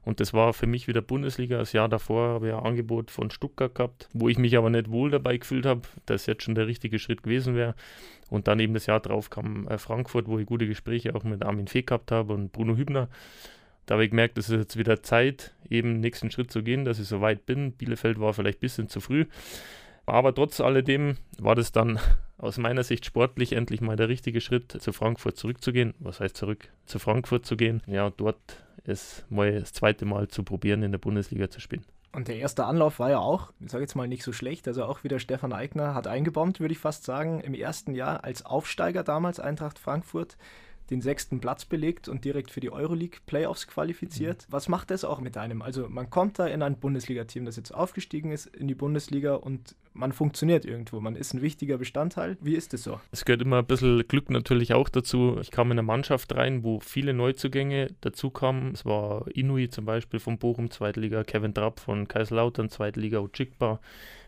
Und 0.03 0.19
das 0.19 0.33
war 0.33 0.53
für 0.53 0.65
mich 0.65 0.87
wieder 0.87 1.01
Bundesliga. 1.01 1.59
Das 1.59 1.73
Jahr 1.73 1.89
davor 1.89 2.29
habe 2.29 2.47
ich 2.47 2.53
ein 2.53 2.59
Angebot 2.59 3.11
von 3.11 3.29
Stuttgart 3.29 3.75
gehabt, 3.75 4.09
wo 4.13 4.29
ich 4.29 4.39
mich 4.39 4.57
aber 4.57 4.71
nicht 4.71 4.89
wohl 4.89 5.11
dabei 5.11 5.37
gefühlt 5.37 5.67
habe, 5.67 5.81
dass 6.07 6.25
jetzt 6.25 6.43
schon 6.43 6.55
der 6.55 6.65
richtige 6.65 6.97
Schritt 6.97 7.21
gewesen 7.21 7.55
wäre. 7.55 7.75
Und 8.29 8.47
dann 8.47 8.59
eben 8.59 8.73
das 8.73 8.85
Jahr 8.87 8.99
drauf 8.99 9.29
kam 9.29 9.67
äh, 9.67 9.77
Frankfurt, 9.77 10.27
wo 10.27 10.39
ich 10.39 10.47
gute 10.47 10.67
Gespräche 10.67 11.15
auch 11.15 11.23
mit 11.23 11.43
Armin 11.43 11.67
Fee 11.67 11.83
gehabt 11.83 12.11
habe 12.11 12.33
und 12.33 12.51
Bruno 12.51 12.77
Hübner. 12.77 13.09
Da 13.89 13.95
habe 13.95 14.03
ich 14.03 14.11
gemerkt, 14.11 14.37
es 14.37 14.51
ist 14.51 14.55
jetzt 14.55 14.77
wieder 14.77 15.01
Zeit, 15.01 15.51
eben 15.67 15.99
nächsten 15.99 16.29
Schritt 16.29 16.51
zu 16.51 16.61
gehen, 16.61 16.85
dass 16.85 16.99
ich 16.99 17.07
so 17.07 17.21
weit 17.21 17.47
bin. 17.47 17.71
Bielefeld 17.71 18.19
war 18.19 18.35
vielleicht 18.35 18.59
ein 18.59 18.61
bisschen 18.61 18.87
zu 18.87 19.01
früh. 19.01 19.25
Aber 20.05 20.31
trotz 20.31 20.61
alledem 20.61 21.17
war 21.39 21.55
das 21.55 21.71
dann 21.71 21.99
aus 22.37 22.59
meiner 22.59 22.83
Sicht 22.83 23.03
sportlich 23.03 23.53
endlich 23.53 23.81
mal 23.81 23.95
der 23.95 24.07
richtige 24.07 24.41
Schritt, 24.41 24.71
zu 24.71 24.93
Frankfurt 24.93 25.37
zurückzugehen. 25.37 25.95
Was 25.97 26.19
heißt 26.19 26.37
zurück? 26.37 26.69
Zu 26.85 26.99
Frankfurt 26.99 27.47
zu 27.47 27.57
gehen. 27.57 27.81
Ja, 27.87 28.11
dort 28.11 28.37
es 28.83 29.25
mal 29.27 29.59
das 29.59 29.73
zweite 29.73 30.05
Mal 30.05 30.27
zu 30.27 30.43
probieren, 30.43 30.83
in 30.83 30.91
der 30.91 30.99
Bundesliga 30.99 31.49
zu 31.49 31.59
spielen. 31.59 31.83
Und 32.11 32.27
der 32.27 32.37
erste 32.37 32.65
Anlauf 32.65 32.99
war 32.99 33.09
ja 33.09 33.17
auch, 33.17 33.53
ich 33.59 33.71
sage 33.71 33.85
jetzt 33.85 33.95
mal 33.95 34.07
nicht 34.07 34.21
so 34.21 34.33
schlecht, 34.33 34.67
also 34.67 34.83
auch 34.83 35.03
wieder 35.03 35.17
Stefan 35.17 35.51
Eigner 35.51 35.95
hat 35.95 36.05
eingebombt, 36.05 36.59
würde 36.59 36.73
ich 36.73 36.79
fast 36.79 37.05
sagen, 37.05 37.39
im 37.39 37.55
ersten 37.55 37.95
Jahr 37.95 38.23
als 38.23 38.45
Aufsteiger 38.45 39.03
damals 39.03 39.39
Eintracht 39.39 39.79
Frankfurt 39.79 40.37
den 40.89 41.01
sechsten 41.01 41.39
Platz 41.39 41.65
belegt 41.65 42.07
und 42.07 42.25
direkt 42.25 42.51
für 42.51 42.59
die 42.59 42.71
Euroleague 42.71 43.19
Playoffs 43.25 43.67
qualifiziert. 43.67 44.47
Mhm. 44.47 44.53
Was 44.53 44.67
macht 44.67 44.91
das 44.91 45.03
auch 45.03 45.19
mit 45.19 45.37
einem? 45.37 45.61
Also 45.61 45.87
man 45.89 46.09
kommt 46.09 46.39
da 46.39 46.47
in 46.47 46.61
ein 46.61 46.79
Bundesliga-Team, 46.79 47.45
das 47.45 47.55
jetzt 47.55 47.73
aufgestiegen 47.73 48.31
ist 48.31 48.47
in 48.47 48.67
die 48.67 48.75
Bundesliga 48.75 49.35
und 49.35 49.75
man 49.93 50.11
funktioniert 50.13 50.65
irgendwo. 50.65 50.99
Man 50.99 51.15
ist 51.15 51.33
ein 51.33 51.41
wichtiger 51.41 51.77
Bestandteil. 51.77 52.37
Wie 52.41 52.55
ist 52.55 52.73
es 52.73 52.83
so? 52.83 52.99
Es 53.11 53.25
gehört 53.25 53.41
immer 53.41 53.59
ein 53.59 53.65
bisschen 53.65 54.07
Glück 54.07 54.29
natürlich 54.29 54.73
auch 54.73 54.89
dazu. 54.89 55.37
Ich 55.41 55.51
kam 55.51 55.67
in 55.67 55.73
eine 55.73 55.83
Mannschaft 55.83 56.35
rein, 56.35 56.63
wo 56.63 56.79
viele 56.79 57.13
Neuzugänge 57.13 57.87
dazu 58.01 58.29
kamen. 58.29 58.73
Es 58.73 58.85
war 58.85 59.25
Inui 59.33 59.69
zum 59.69 59.85
Beispiel 59.85 60.19
von 60.19 60.37
Bochum, 60.37 60.71
Zweitliga, 60.71 61.23
Kevin 61.23 61.53
Trapp 61.53 61.79
von 61.79 62.07
Kaiserslautern, 62.07 62.69
Zweitliga, 62.69 63.19
Ojigba. 63.19 63.79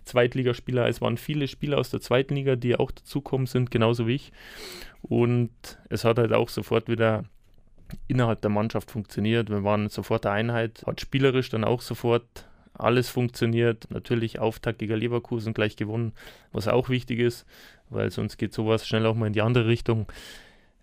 Zweitligaspieler. 0.04 0.88
Es 0.88 1.02
waren 1.02 1.18
viele 1.18 1.48
Spieler 1.48 1.78
aus 1.78 1.90
der 1.90 2.02
zweiten 2.02 2.36
Liga, 2.36 2.56
die 2.56 2.76
auch 2.76 2.92
dazukommen 2.92 3.48
sind, 3.48 3.72
genauso 3.72 4.08
wie 4.08 4.16
ich. 4.16 4.32
Und 5.02 5.52
es 5.90 6.04
hat 6.04 6.18
halt 6.18 6.34
auch 6.34 6.50
sofort 6.50 6.88
wieder 6.88 7.26
innerhalb 8.08 8.42
der 8.42 8.52
Mannschaft 8.52 8.92
funktioniert. 8.92 9.50
Wir 9.50 9.64
waren 9.64 9.90
sofort 9.90 10.26
eine 10.26 10.36
Einheit, 10.36 10.84
hat 10.86 11.02
spielerisch 11.02 11.50
dann 11.50 11.64
auch 11.64 11.82
sofort 11.82 12.48
alles 12.74 13.10
funktioniert. 13.10 13.88
Natürlich 13.90 14.40
Auftakt 14.40 14.80
gegen 14.80 14.96
Leverkusen 14.96 15.54
gleich 15.54 15.76
gewonnen, 15.76 16.14
was 16.52 16.68
auch 16.68 16.90
wichtig 16.90 17.20
ist, 17.20 17.46
weil 17.90 18.12
sonst 18.12 18.38
geht 18.38 18.54
sowas 18.54 18.88
schnell 18.88 19.06
auch 19.06 19.16
mal 19.16 19.28
in 19.28 19.34
die 19.34 19.42
andere 19.42 19.68
Richtung. 19.68 20.08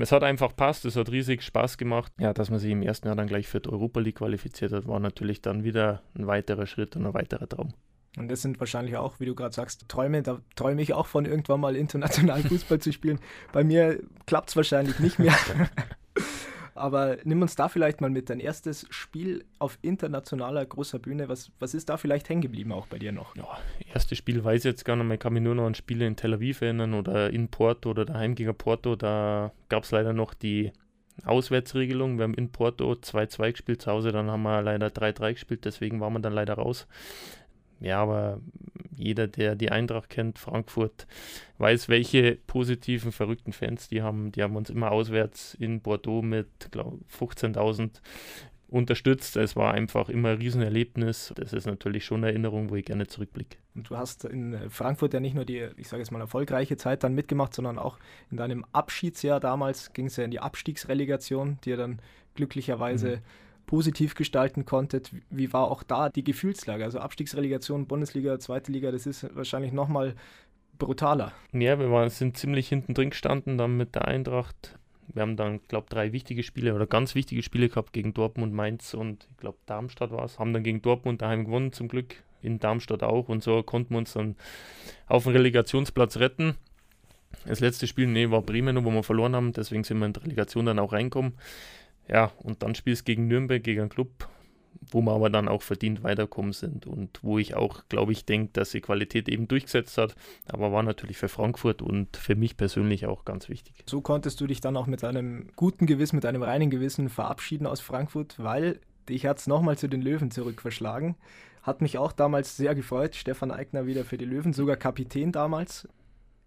Es 0.01 0.13
hat 0.13 0.23
einfach 0.23 0.55
passt, 0.55 0.85
es 0.85 0.95
hat 0.95 1.11
riesig 1.11 1.43
Spaß 1.43 1.77
gemacht. 1.77 2.13
Ja, 2.21 2.33
dass 2.33 2.51
man 2.51 2.61
sich 2.61 2.71
im 2.71 2.83
ersten 2.83 3.09
Jahr 3.09 3.17
dann 3.17 3.27
gleich 3.27 3.49
für 3.49 3.61
die 3.61 3.69
Europa 3.69 3.99
League 3.99 4.17
qualifiziert 4.17 4.73
hat, 4.73 4.87
war 4.87 5.01
natürlich 5.01 5.43
dann 5.43 5.65
wieder 5.65 6.03
ein 6.15 6.29
weiterer 6.29 6.67
Schritt 6.67 6.95
und 6.95 7.05
ein 7.05 7.15
weiterer 7.15 7.49
Traum. 7.49 7.75
Und 8.17 8.29
das 8.29 8.43
sind 8.43 8.59
wahrscheinlich 8.59 8.97
auch, 8.97 9.21
wie 9.21 9.27
du 9.27 9.35
gerade 9.35 9.55
sagst, 9.55 9.89
Träume. 9.89 10.23
Da 10.23 10.41
träume 10.57 10.83
ich 10.83 10.95
auch 10.95 11.07
von, 11.07 11.25
irgendwann 11.25 11.61
mal 11.61 11.77
international 11.77 12.43
Fußball 12.49 12.81
zu 12.81 12.93
spielen. 12.93 13.21
Bei 13.53 13.65
mir 13.65 14.01
klappt 14.27 14.51
es 14.51 14.57
wahrscheinlich 14.57 14.99
nicht 14.99 15.19
mehr. 15.19 15.37
Aber 16.75 17.17
nimm 17.25 17.43
uns 17.43 17.57
da 17.57 17.69
vielleicht 17.69 18.01
mal 18.01 18.09
mit. 18.09 18.31
Dein 18.31 18.39
erstes 18.39 18.87
Spiel 18.91 19.45
auf 19.59 19.79
internationaler 19.83 20.65
großer 20.65 21.01
Bühne, 21.01 21.29
was, 21.29 21.51
was 21.59 21.75
ist 21.75 21.89
da 21.89 21.97
vielleicht 21.97 22.29
hängen 22.29 22.41
geblieben 22.41 22.73
auch 22.73 22.87
bei 22.87 23.01
dir 23.01 23.11
noch? 23.11 23.35
Ja, 23.35 23.49
erstes 23.93 24.19
Spiel 24.19 24.45
weiß 24.45 24.61
ich 24.61 24.71
jetzt 24.71 24.85
gar 24.85 24.95
nicht 24.95 25.07
mehr. 25.07 25.15
Ich 25.15 25.21
kann 25.21 25.33
mich 25.33 25.43
nur 25.43 25.57
noch 25.57 25.67
an 25.67 25.75
Spiele 25.75 26.07
in 26.07 26.15
Tel 26.15 26.35
Aviv 26.35 26.63
erinnern 26.63 26.95
oder 26.95 27.31
in 27.31 27.49
Porto 27.49 27.91
oder 27.91 28.05
daheim 28.05 28.37
gegen 28.37 28.55
Porto. 28.55 28.95
Da 28.95 29.53
gab 29.69 29.83
es 29.83 29.91
leider 29.91 30.13
noch 30.13 30.35
die 30.35 30.73
Auswärtsregelung. 31.25 32.17
Wir 32.17 32.25
haben 32.25 32.35
in 32.35 32.53
Porto 32.53 32.93
2-2 32.93 33.51
gespielt 33.53 33.83
zu 33.83 33.91
Hause, 33.91 34.13
dann 34.13 34.31
haben 34.31 34.43
wir 34.43 34.63
leider 34.63 34.87
3-3 34.87 35.33
gespielt, 35.33 35.65
deswegen 35.65 36.01
waren 36.01 36.13
wir 36.13 36.21
dann 36.21 36.33
leider 36.33 36.55
raus 36.55 36.87
ja, 37.81 38.01
aber 38.01 38.41
jeder, 38.97 39.29
der 39.29 39.55
die 39.55 39.71
Eintracht 39.71 40.11
kennt, 40.11 40.39
Frankfurt, 40.39 41.07
weiß, 41.59 41.89
welche 41.89 42.37
positiven, 42.47 43.13
verrückten 43.13 43.53
Fans 43.53 43.89
die 43.89 44.03
haben. 44.03 44.33
Die 44.33 44.43
haben 44.43 44.57
uns 44.57 44.71
immer 44.71 44.91
auswärts 44.91 45.55
in 45.55 45.81
Bordeaux 45.81 46.23
mit, 46.23 46.71
glaube 46.71 46.99
15.000 47.17 47.91
unterstützt. 48.69 49.37
Es 49.37 49.57
war 49.57 49.73
einfach 49.73 50.09
immer 50.09 50.31
ein 50.31 50.39
Riesenerlebnis. 50.39 51.33
Das 51.37 51.53
ist 51.53 51.67
natürlich 51.67 52.05
schon 52.05 52.19
eine 52.19 52.29
Erinnerung, 52.29 52.71
wo 52.71 52.75
ich 52.75 52.85
gerne 52.85 53.07
zurückblicke. 53.07 53.57
Und 53.75 53.89
du 53.89 53.97
hast 53.97 54.25
in 54.25 54.69
Frankfurt 54.69 55.15
ja 55.15 55.21
nicht 55.21 55.35
nur 55.35 55.45
die, 55.45 55.69
ich 55.77 55.89
sage 55.89 56.03
jetzt 56.03 56.11
mal, 56.11 56.21
erfolgreiche 56.21 56.77
Zeit 56.77 57.03
dann 57.03 57.15
mitgemacht, 57.15 57.55
sondern 57.55 57.79
auch 57.79 57.99
in 58.31 58.37
deinem 58.37 58.67
Abschiedsjahr 58.73 59.41
damals 59.41 59.93
ging 59.93 60.07
es 60.07 60.17
ja 60.17 60.25
in 60.25 60.31
die 60.31 60.41
Abstiegsrelegation, 60.41 61.59
die 61.65 61.71
ja 61.71 61.77
dann 61.77 62.01
glücklicherweise 62.35 63.17
mhm 63.17 63.48
positiv 63.69 64.15
gestalten 64.17 64.65
konntet. 64.65 65.11
Wie 65.31 65.53
war 65.53 65.71
auch 65.71 65.85
da 65.85 66.09
die 66.09 66.25
Gefühlslage? 66.25 66.83
Also 66.83 66.99
Abstiegsrelegation, 66.99 67.87
Bundesliga, 67.87 68.41
Zweite 68.41 68.73
Liga, 68.73 68.91
das 68.91 69.07
ist 69.07 69.37
wahrscheinlich 69.37 69.73
nochmal 69.73 70.17
brutaler. 70.79 71.33
Ja, 71.53 71.79
wir 71.79 71.91
waren, 71.91 72.09
sind 72.09 72.37
ziemlich 72.39 72.69
hinten 72.69 72.95
drin 72.95 73.11
gestanden 73.11 73.59
dann 73.59 73.77
mit 73.77 73.95
der 73.95 74.09
Eintracht. 74.09 74.79
Wir 75.13 75.23
haben 75.23 75.37
dann, 75.37 75.61
glaube 75.69 75.85
ich, 75.85 75.91
drei 75.91 76.13
wichtige 76.13 76.43
Spiele 76.43 76.75
oder 76.75 76.87
ganz 76.87 77.15
wichtige 77.15 77.43
Spiele 77.43 77.69
gehabt 77.69 77.93
gegen 77.93 78.15
Dortmund, 78.15 78.55
Mainz 78.55 78.95
und 78.95 79.29
ich 79.31 79.37
glaube 79.37 79.59
Darmstadt 79.67 80.11
war 80.13 80.25
es. 80.25 80.39
Haben 80.39 80.55
dann 80.55 80.63
gegen 80.63 80.81
Dortmund 80.81 81.21
daheim 81.21 81.45
gewonnen, 81.45 81.73
zum 81.73 81.89
Glück. 81.89 82.17
In 82.41 82.59
Darmstadt 82.59 83.03
auch 83.03 83.29
und 83.29 83.43
so 83.43 83.63
konnten 83.63 83.95
wir 83.95 83.99
uns 83.99 84.15
dann 84.15 84.37
auf 85.07 85.25
den 85.25 85.33
Relegationsplatz 85.33 86.17
retten. 86.17 86.55
Das 87.45 87.61
letzte 87.61 87.87
Spiel, 87.87 88.07
nee, 88.07 88.31
war 88.31 88.41
Bremen, 88.41 88.83
wo 88.85 88.91
wir 88.91 89.03
verloren 89.03 89.37
haben, 89.37 89.53
deswegen 89.53 89.85
sind 89.85 89.99
wir 89.99 90.07
in 90.07 90.15
die 90.15 90.21
Relegation 90.21 90.65
dann 90.65 90.79
auch 90.79 90.93
reinkommen. 90.93 91.35
Ja, 92.09 92.33
und 92.39 92.63
dann 92.63 92.75
spielst 92.75 93.03
du 93.03 93.05
gegen 93.05 93.29
Nürnberg, 93.29 93.63
gegen 93.63 93.83
einen 93.83 93.91
Club, 93.91 94.29
wo 94.91 95.03
wir 95.03 95.13
aber 95.13 95.31
dann 95.31 95.49
auch 95.49 95.63
verdient 95.63 96.03
weiterkommen 96.03 96.53
sind 96.53 96.87
und 96.87 97.23
wo 97.23 97.39
ich 97.39 97.55
auch, 97.55 97.83
glaube 97.89 98.13
ich, 98.13 98.25
denke, 98.25 98.51
dass 98.55 98.71
die 98.71 98.81
Qualität 98.81 99.29
eben 99.29 99.49
durchgesetzt 99.49 99.99
hat, 99.99 100.15
aber 100.47 100.73
war 100.73 100.83
natürlich 100.83 101.19
für 101.19 101.29
Frankfurt 101.29 101.83
und 101.83 102.17
für 102.17 102.35
mich 102.35 102.57
persönlich 102.57 103.07
auch 103.07 103.25
ganz 103.25 103.49
wichtig. 103.49 103.85
So 103.87 104.01
konntest 104.01 104.41
du 104.41 104.47
dich 104.47 104.61
dann 104.61 104.77
auch 104.77 104.87
mit 104.87 105.05
einem 105.05 105.49
guten 105.57 105.87
Gewissen, 105.87 106.17
mit 106.17 106.27
einem 106.27 106.43
reinen 106.43 106.71
Gewissen 106.71 107.09
verabschieden 107.09 107.67
aus 107.67 107.81
Frankfurt, 107.81 108.37
weil 108.39 108.81
dich 109.09 109.27
hat 109.27 109.39
es 109.39 109.47
nochmal 109.47 109.77
zu 109.77 109.89
den 109.89 110.03
Löwen 110.03 110.31
zurückverschlagen. 110.31 111.17
Hat 111.63 111.83
mich 111.83 111.99
auch 111.99 112.13
damals 112.13 112.57
sehr 112.57 112.75
gefreut, 112.75 113.15
Stefan 113.15 113.51
Eigner 113.51 113.87
wieder 113.87 114.05
für 114.05 114.17
die 114.17 114.25
Löwen, 114.25 114.53
sogar 114.53 114.77
Kapitän 114.77 115.33
damals. 115.33 115.89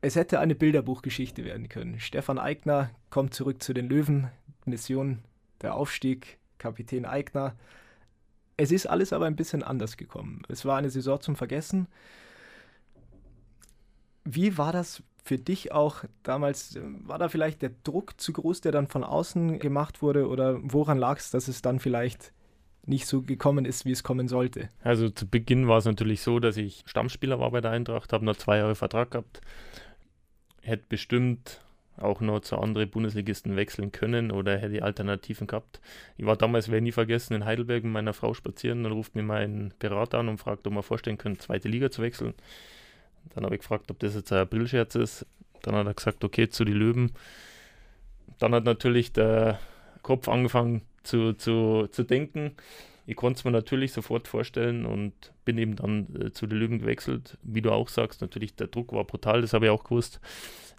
Es 0.01 0.15
hätte 0.15 0.39
eine 0.39 0.55
Bilderbuchgeschichte 0.55 1.45
werden 1.45 1.69
können. 1.69 1.99
Stefan 1.99 2.39
Eigner 2.39 2.89
kommt 3.11 3.35
zurück 3.35 3.61
zu 3.61 3.73
den 3.73 3.87
Löwen, 3.87 4.29
Mission 4.65 5.19
der 5.61 5.75
Aufstieg, 5.75 6.39
Kapitän 6.57 7.05
Eigner. 7.05 7.55
Es 8.57 8.71
ist 8.71 8.85
alles 8.85 9.13
aber 9.13 9.25
ein 9.25 9.35
bisschen 9.35 9.63
anders 9.63 9.97
gekommen. 9.97 10.43
Es 10.47 10.65
war 10.65 10.77
eine 10.77 10.89
Saison 10.89 11.19
zum 11.19 11.35
Vergessen. 11.35 11.87
Wie 14.23 14.57
war 14.57 14.71
das 14.71 15.01
für 15.23 15.37
dich 15.37 15.71
auch 15.71 16.03
damals? 16.23 16.77
War 16.79 17.17
da 17.17 17.29
vielleicht 17.29 17.61
der 17.61 17.71
Druck 17.83 18.19
zu 18.19 18.33
groß, 18.33 18.61
der 18.61 18.71
dann 18.71 18.87
von 18.87 19.03
außen 19.03 19.59
gemacht 19.59 20.01
wurde? 20.01 20.27
Oder 20.27 20.59
woran 20.61 20.97
lag 20.97 21.17
es, 21.17 21.31
dass 21.31 21.47
es 21.47 21.61
dann 21.61 21.79
vielleicht 21.79 22.33
nicht 22.85 23.07
so 23.07 23.21
gekommen 23.21 23.65
ist, 23.65 23.85
wie 23.85 23.91
es 23.91 24.03
kommen 24.03 24.27
sollte? 24.27 24.69
Also 24.83 25.09
zu 25.09 25.27
Beginn 25.27 25.67
war 25.67 25.77
es 25.77 25.85
natürlich 25.85 26.21
so, 26.21 26.39
dass 26.39 26.57
ich 26.57 26.83
Stammspieler 26.85 27.39
war 27.39 27.51
bei 27.51 27.61
der 27.61 27.71
Eintracht, 27.71 28.13
habe 28.13 28.25
noch 28.25 28.37
zwei 28.37 28.57
Jahre 28.57 28.75
Vertrag 28.75 29.11
gehabt, 29.11 29.41
hätte 30.61 30.85
bestimmt 30.89 31.61
auch 32.01 32.21
noch 32.21 32.41
zu 32.41 32.57
anderen 32.57 32.89
Bundesligisten 32.89 33.55
wechseln 33.55 33.91
können 33.91 34.31
oder 34.31 34.57
hätte 34.57 34.83
Alternativen 34.83 35.47
gehabt. 35.47 35.79
Ich 36.17 36.25
war 36.25 36.35
damals, 36.35 36.69
werde 36.69 36.83
nie 36.83 36.91
vergessen, 36.91 37.33
in 37.33 37.45
Heidelberg 37.45 37.83
mit 37.83 37.93
meiner 37.93 38.13
Frau 38.13 38.33
spazieren. 38.33 38.83
Dann 38.83 38.91
ruft 38.91 39.15
mir 39.15 39.23
mein 39.23 39.73
Berater 39.79 40.19
an 40.19 40.29
und 40.29 40.37
fragt, 40.37 40.67
ob 40.67 40.73
wir 40.73 40.83
vorstellen 40.83 41.17
können, 41.17 41.39
zweite 41.39 41.67
Liga 41.67 41.91
zu 41.91 42.01
wechseln. 42.01 42.33
Dann 43.33 43.45
habe 43.45 43.55
ich 43.55 43.61
gefragt, 43.61 43.91
ob 43.91 43.99
das 43.99 44.15
jetzt 44.15 44.31
ein 44.31 44.39
Aprilscherz 44.39 44.95
ist. 44.95 45.25
Dann 45.61 45.75
hat 45.75 45.87
er 45.87 45.93
gesagt, 45.93 46.23
okay, 46.23 46.49
zu 46.49 46.65
die 46.65 46.73
Löwen. 46.73 47.11
Dann 48.39 48.53
hat 48.53 48.65
natürlich 48.65 49.13
der 49.13 49.59
Kopf 50.01 50.27
angefangen 50.27 50.81
zu, 51.03 51.33
zu, 51.33 51.87
zu 51.91 52.03
denken. 52.03 52.55
Ich 53.05 53.15
konnte 53.15 53.39
es 53.39 53.43
mir 53.43 53.51
natürlich 53.51 53.93
sofort 53.93 54.27
vorstellen 54.27 54.85
und 54.85 55.13
bin 55.43 55.57
eben 55.57 55.75
dann 55.75 56.07
äh, 56.15 56.31
zu 56.31 56.47
den 56.47 56.59
Löwen 56.59 56.79
gewechselt. 56.79 57.37
Wie 57.43 57.61
du 57.61 57.71
auch 57.71 57.89
sagst, 57.89 58.21
natürlich 58.21 58.55
der 58.55 58.67
Druck 58.67 58.93
war 58.93 59.03
brutal, 59.03 59.41
das 59.41 59.53
habe 59.53 59.65
ich 59.65 59.71
auch 59.71 59.83
gewusst 59.83 60.19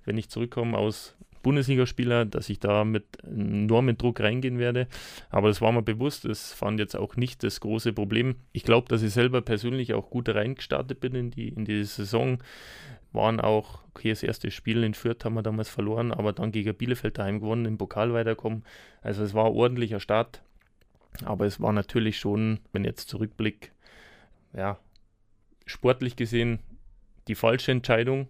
wenn 0.04 0.18
ich 0.18 0.28
zurückkomme 0.28 0.76
aus 0.76 1.16
Bundesligaspieler, 1.42 2.24
dass 2.24 2.48
ich 2.48 2.60
da 2.60 2.84
mit 2.84 3.04
enormem 3.24 3.98
Druck 3.98 4.20
reingehen 4.20 4.58
werde. 4.58 4.86
Aber 5.30 5.48
das 5.48 5.60
war 5.60 5.72
mir 5.72 5.82
bewusst. 5.82 6.24
Das 6.24 6.52
fand 6.52 6.78
jetzt 6.78 6.96
auch 6.96 7.16
nicht 7.16 7.42
das 7.42 7.60
große 7.60 7.92
Problem. 7.92 8.36
Ich 8.52 8.62
glaube, 8.62 8.88
dass 8.88 9.02
ich 9.02 9.12
selber 9.12 9.42
persönlich 9.42 9.92
auch 9.94 10.08
gut 10.08 10.28
reingestartet 10.28 11.00
bin 11.00 11.14
in 11.14 11.30
die, 11.30 11.48
in 11.48 11.64
die 11.64 11.84
Saison. 11.84 12.38
Waren 13.12 13.40
auch, 13.40 13.80
okay, 13.90 14.10
das 14.10 14.22
erste 14.22 14.50
Spiel 14.50 14.84
in 14.84 14.94
Fürth 14.94 15.24
haben 15.24 15.34
wir 15.34 15.42
damals 15.42 15.68
verloren, 15.68 16.12
aber 16.12 16.32
dann 16.32 16.52
gegen 16.52 16.74
Bielefeld 16.74 17.18
daheim 17.18 17.40
gewonnen, 17.40 17.66
im 17.66 17.76
Pokal 17.76 18.14
weiterkommen. 18.14 18.64
Also 19.02 19.22
es 19.22 19.34
war 19.34 19.46
ein 19.46 19.52
ordentlicher 19.52 20.00
Start. 20.00 20.42
Aber 21.24 21.44
es 21.44 21.60
war 21.60 21.72
natürlich 21.72 22.18
schon, 22.18 22.60
wenn 22.72 22.84
jetzt 22.84 23.10
zurückblicke, 23.10 23.68
ja, 24.54 24.78
sportlich 25.66 26.16
gesehen 26.16 26.60
die 27.28 27.34
falsche 27.34 27.70
Entscheidung, 27.70 28.28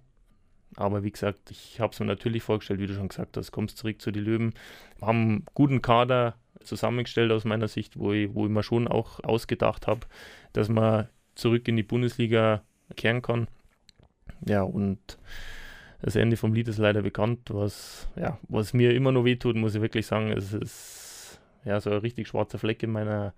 aber 0.76 1.02
wie 1.02 1.10
gesagt, 1.10 1.50
ich 1.50 1.80
habe 1.80 1.92
es 1.92 2.00
mir 2.00 2.06
natürlich 2.06 2.42
vorgestellt, 2.42 2.80
wie 2.80 2.86
du 2.86 2.94
schon 2.94 3.08
gesagt 3.08 3.36
hast, 3.36 3.52
kommst 3.52 3.78
zurück 3.78 4.00
zu 4.00 4.10
den 4.10 4.24
Löwen. 4.24 4.54
Wir 4.98 5.08
haben 5.08 5.20
einen 5.20 5.46
guten 5.54 5.82
Kader 5.82 6.36
zusammengestellt 6.60 7.32
aus 7.32 7.44
meiner 7.44 7.68
Sicht, 7.68 7.98
wo 7.98 8.12
ich, 8.12 8.34
wo 8.34 8.46
ich 8.46 8.52
mir 8.52 8.62
schon 8.62 8.88
auch 8.88 9.22
ausgedacht 9.22 9.86
habe, 9.86 10.06
dass 10.52 10.68
man 10.68 11.08
zurück 11.34 11.68
in 11.68 11.76
die 11.76 11.82
Bundesliga 11.82 12.62
kehren 12.96 13.22
kann. 13.22 13.48
Ja, 14.46 14.62
und 14.62 15.18
das 16.00 16.16
Ende 16.16 16.36
vom 16.36 16.52
Lied 16.52 16.68
ist 16.68 16.78
leider 16.78 17.02
bekannt, 17.02 17.50
was, 17.50 18.08
ja, 18.16 18.38
was 18.48 18.72
mir 18.72 18.94
immer 18.94 19.12
noch 19.12 19.24
wehtut, 19.24 19.56
muss 19.56 19.74
ich 19.74 19.80
wirklich 19.80 20.06
sagen. 20.06 20.32
Es 20.32 20.52
ist 20.52 21.40
ja 21.64 21.80
so 21.80 21.90
ein 21.90 21.98
richtig 21.98 22.28
schwarzer 22.28 22.58
Fleck 22.58 22.82
in 22.82 22.90
meiner 22.90 23.34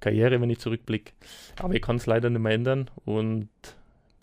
Karriere, 0.00 0.40
wenn 0.40 0.50
ich 0.50 0.58
zurückblicke. 0.58 1.12
Aber 1.60 1.74
ich 1.74 1.82
kann 1.82 1.96
es 1.96 2.06
leider 2.06 2.30
nicht 2.30 2.40
mehr 2.40 2.52
ändern 2.52 2.90
und 3.04 3.48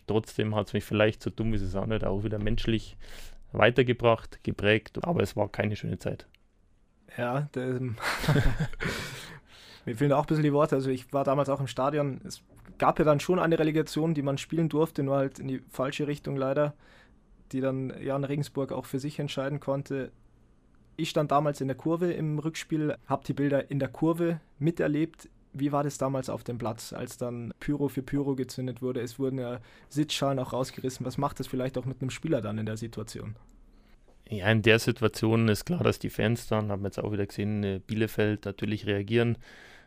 Trotzdem 0.07 0.55
hat 0.55 0.67
es 0.67 0.73
mich 0.73 0.83
vielleicht, 0.83 1.21
so 1.21 1.29
dumm 1.29 1.51
wie 1.51 1.55
es 1.55 1.75
auch 1.75 1.85
nicht, 1.85 2.03
auch 2.03 2.23
wieder 2.23 2.39
menschlich 2.39 2.97
weitergebracht, 3.51 4.43
geprägt, 4.43 4.99
aber 5.03 5.21
es 5.21 5.35
war 5.35 5.49
keine 5.49 5.75
schöne 5.75 5.99
Zeit. 5.99 6.27
Ja, 7.17 7.41
der, 7.53 7.79
mir 9.85 9.95
fehlen 9.95 10.11
auch 10.11 10.23
ein 10.23 10.27
bisschen 10.27 10.43
die 10.43 10.53
Worte. 10.53 10.75
Also 10.75 10.89
ich 10.89 11.11
war 11.13 11.23
damals 11.23 11.49
auch 11.49 11.59
im 11.59 11.67
Stadion. 11.67 12.21
Es 12.25 12.41
gab 12.77 12.99
ja 12.99 13.05
dann 13.05 13.19
schon 13.19 13.39
eine 13.39 13.57
Relegation, 13.57 14.13
die 14.13 14.21
man 14.21 14.37
spielen 14.37 14.69
durfte, 14.69 15.03
nur 15.03 15.15
halt 15.15 15.39
in 15.39 15.47
die 15.47 15.61
falsche 15.69 16.07
Richtung 16.07 16.35
leider, 16.35 16.73
die 17.51 17.61
dann 17.61 17.93
Jan 18.01 18.23
Regensburg 18.23 18.71
auch 18.71 18.85
für 18.85 18.99
sich 18.99 19.19
entscheiden 19.19 19.59
konnte. 19.59 20.11
Ich 20.97 21.09
stand 21.09 21.31
damals 21.31 21.61
in 21.61 21.67
der 21.67 21.77
Kurve 21.77 22.11
im 22.11 22.39
Rückspiel, 22.39 22.95
habe 23.05 23.25
die 23.25 23.33
Bilder 23.33 23.69
in 23.69 23.79
der 23.79 23.89
Kurve 23.89 24.39
miterlebt. 24.59 25.29
Wie 25.57 25.71
war 25.71 25.83
das 25.83 25.97
damals 25.97 26.29
auf 26.29 26.43
dem 26.43 26.57
Platz, 26.57 26.91
als 26.91 27.17
dann 27.17 27.53
Pyro 27.59 27.87
für 27.87 28.03
Pyro 28.03 28.35
gezündet 28.35 28.81
wurde? 28.81 28.99
Es 28.99 29.17
wurden 29.19 29.39
ja 29.39 29.59
Sitzschalen 29.89 30.37
auch 30.39 30.53
rausgerissen. 30.53 31.05
Was 31.05 31.17
macht 31.17 31.39
das 31.39 31.47
vielleicht 31.47 31.77
auch 31.77 31.85
mit 31.85 32.01
einem 32.01 32.09
Spieler 32.09 32.41
dann 32.41 32.57
in 32.57 32.65
der 32.65 32.77
Situation? 32.77 33.35
Ja, 34.29 34.51
in 34.51 34.63
der 34.63 34.79
Situation 34.79 35.47
ist 35.47 35.65
klar, 35.65 35.83
dass 35.83 35.99
die 35.99 36.09
Fans 36.09 36.47
dann, 36.47 36.71
haben 36.71 36.81
wir 36.81 36.87
jetzt 36.87 36.99
auch 36.99 37.11
wieder 37.11 37.25
gesehen, 37.25 37.63
äh, 37.63 37.79
Bielefeld 37.85 38.45
natürlich 38.45 38.85
reagieren, 38.85 39.37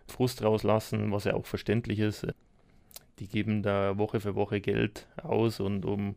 Frust 0.07 0.43
rauslassen, 0.43 1.13
was 1.13 1.25
ja 1.25 1.35
auch 1.35 1.47
verständlich 1.47 1.99
ist. 1.99 2.27
Die 3.19 3.27
geben 3.27 3.63
da 3.63 3.99
Woche 3.99 4.21
für 4.21 4.37
Woche 4.37 4.61
Geld 4.61 5.07
aus 5.23 5.61
und 5.61 5.85
um 5.85 6.15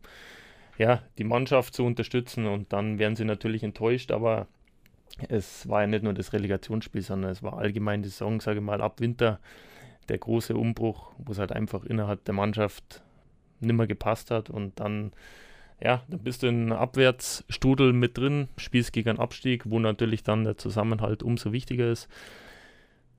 ja, 0.78 1.02
die 1.18 1.24
Mannschaft 1.24 1.74
zu 1.74 1.84
unterstützen 1.84 2.46
und 2.46 2.72
dann 2.72 2.98
werden 2.98 3.16
sie 3.16 3.24
natürlich 3.24 3.62
enttäuscht, 3.62 4.12
aber 4.12 4.46
es 5.28 5.68
war 5.68 5.82
ja 5.82 5.86
nicht 5.86 6.02
nur 6.02 6.14
das 6.14 6.32
Relegationsspiel, 6.32 7.02
sondern 7.02 7.30
es 7.30 7.42
war 7.42 7.58
allgemein 7.58 8.02
die 8.02 8.08
Saison, 8.08 8.40
sage 8.40 8.58
ich 8.58 8.64
mal, 8.64 8.80
ab 8.80 9.00
Winter 9.00 9.40
der 10.08 10.18
große 10.18 10.56
Umbruch, 10.56 11.12
wo 11.18 11.32
es 11.32 11.38
halt 11.38 11.52
einfach 11.52 11.84
innerhalb 11.84 12.24
der 12.24 12.34
Mannschaft 12.34 13.02
nicht 13.60 13.76
mehr 13.76 13.86
gepasst 13.86 14.30
hat 14.30 14.50
und 14.50 14.80
dann, 14.80 15.12
ja, 15.80 16.02
dann 16.08 16.20
bist 16.20 16.42
du 16.42 16.48
in 16.48 16.72
Abwärtsstrudel 16.72 17.92
mit 17.92 18.18
drin, 18.18 18.48
spielst 18.56 18.92
gegen 18.92 19.10
einen 19.10 19.20
Abstieg, 19.20 19.62
wo 19.70 19.78
natürlich 19.78 20.22
dann 20.22 20.44
der 20.44 20.56
Zusammenhalt 20.56 21.22
umso 21.22 21.52
wichtiger 21.52 21.90
ist. 21.90 22.08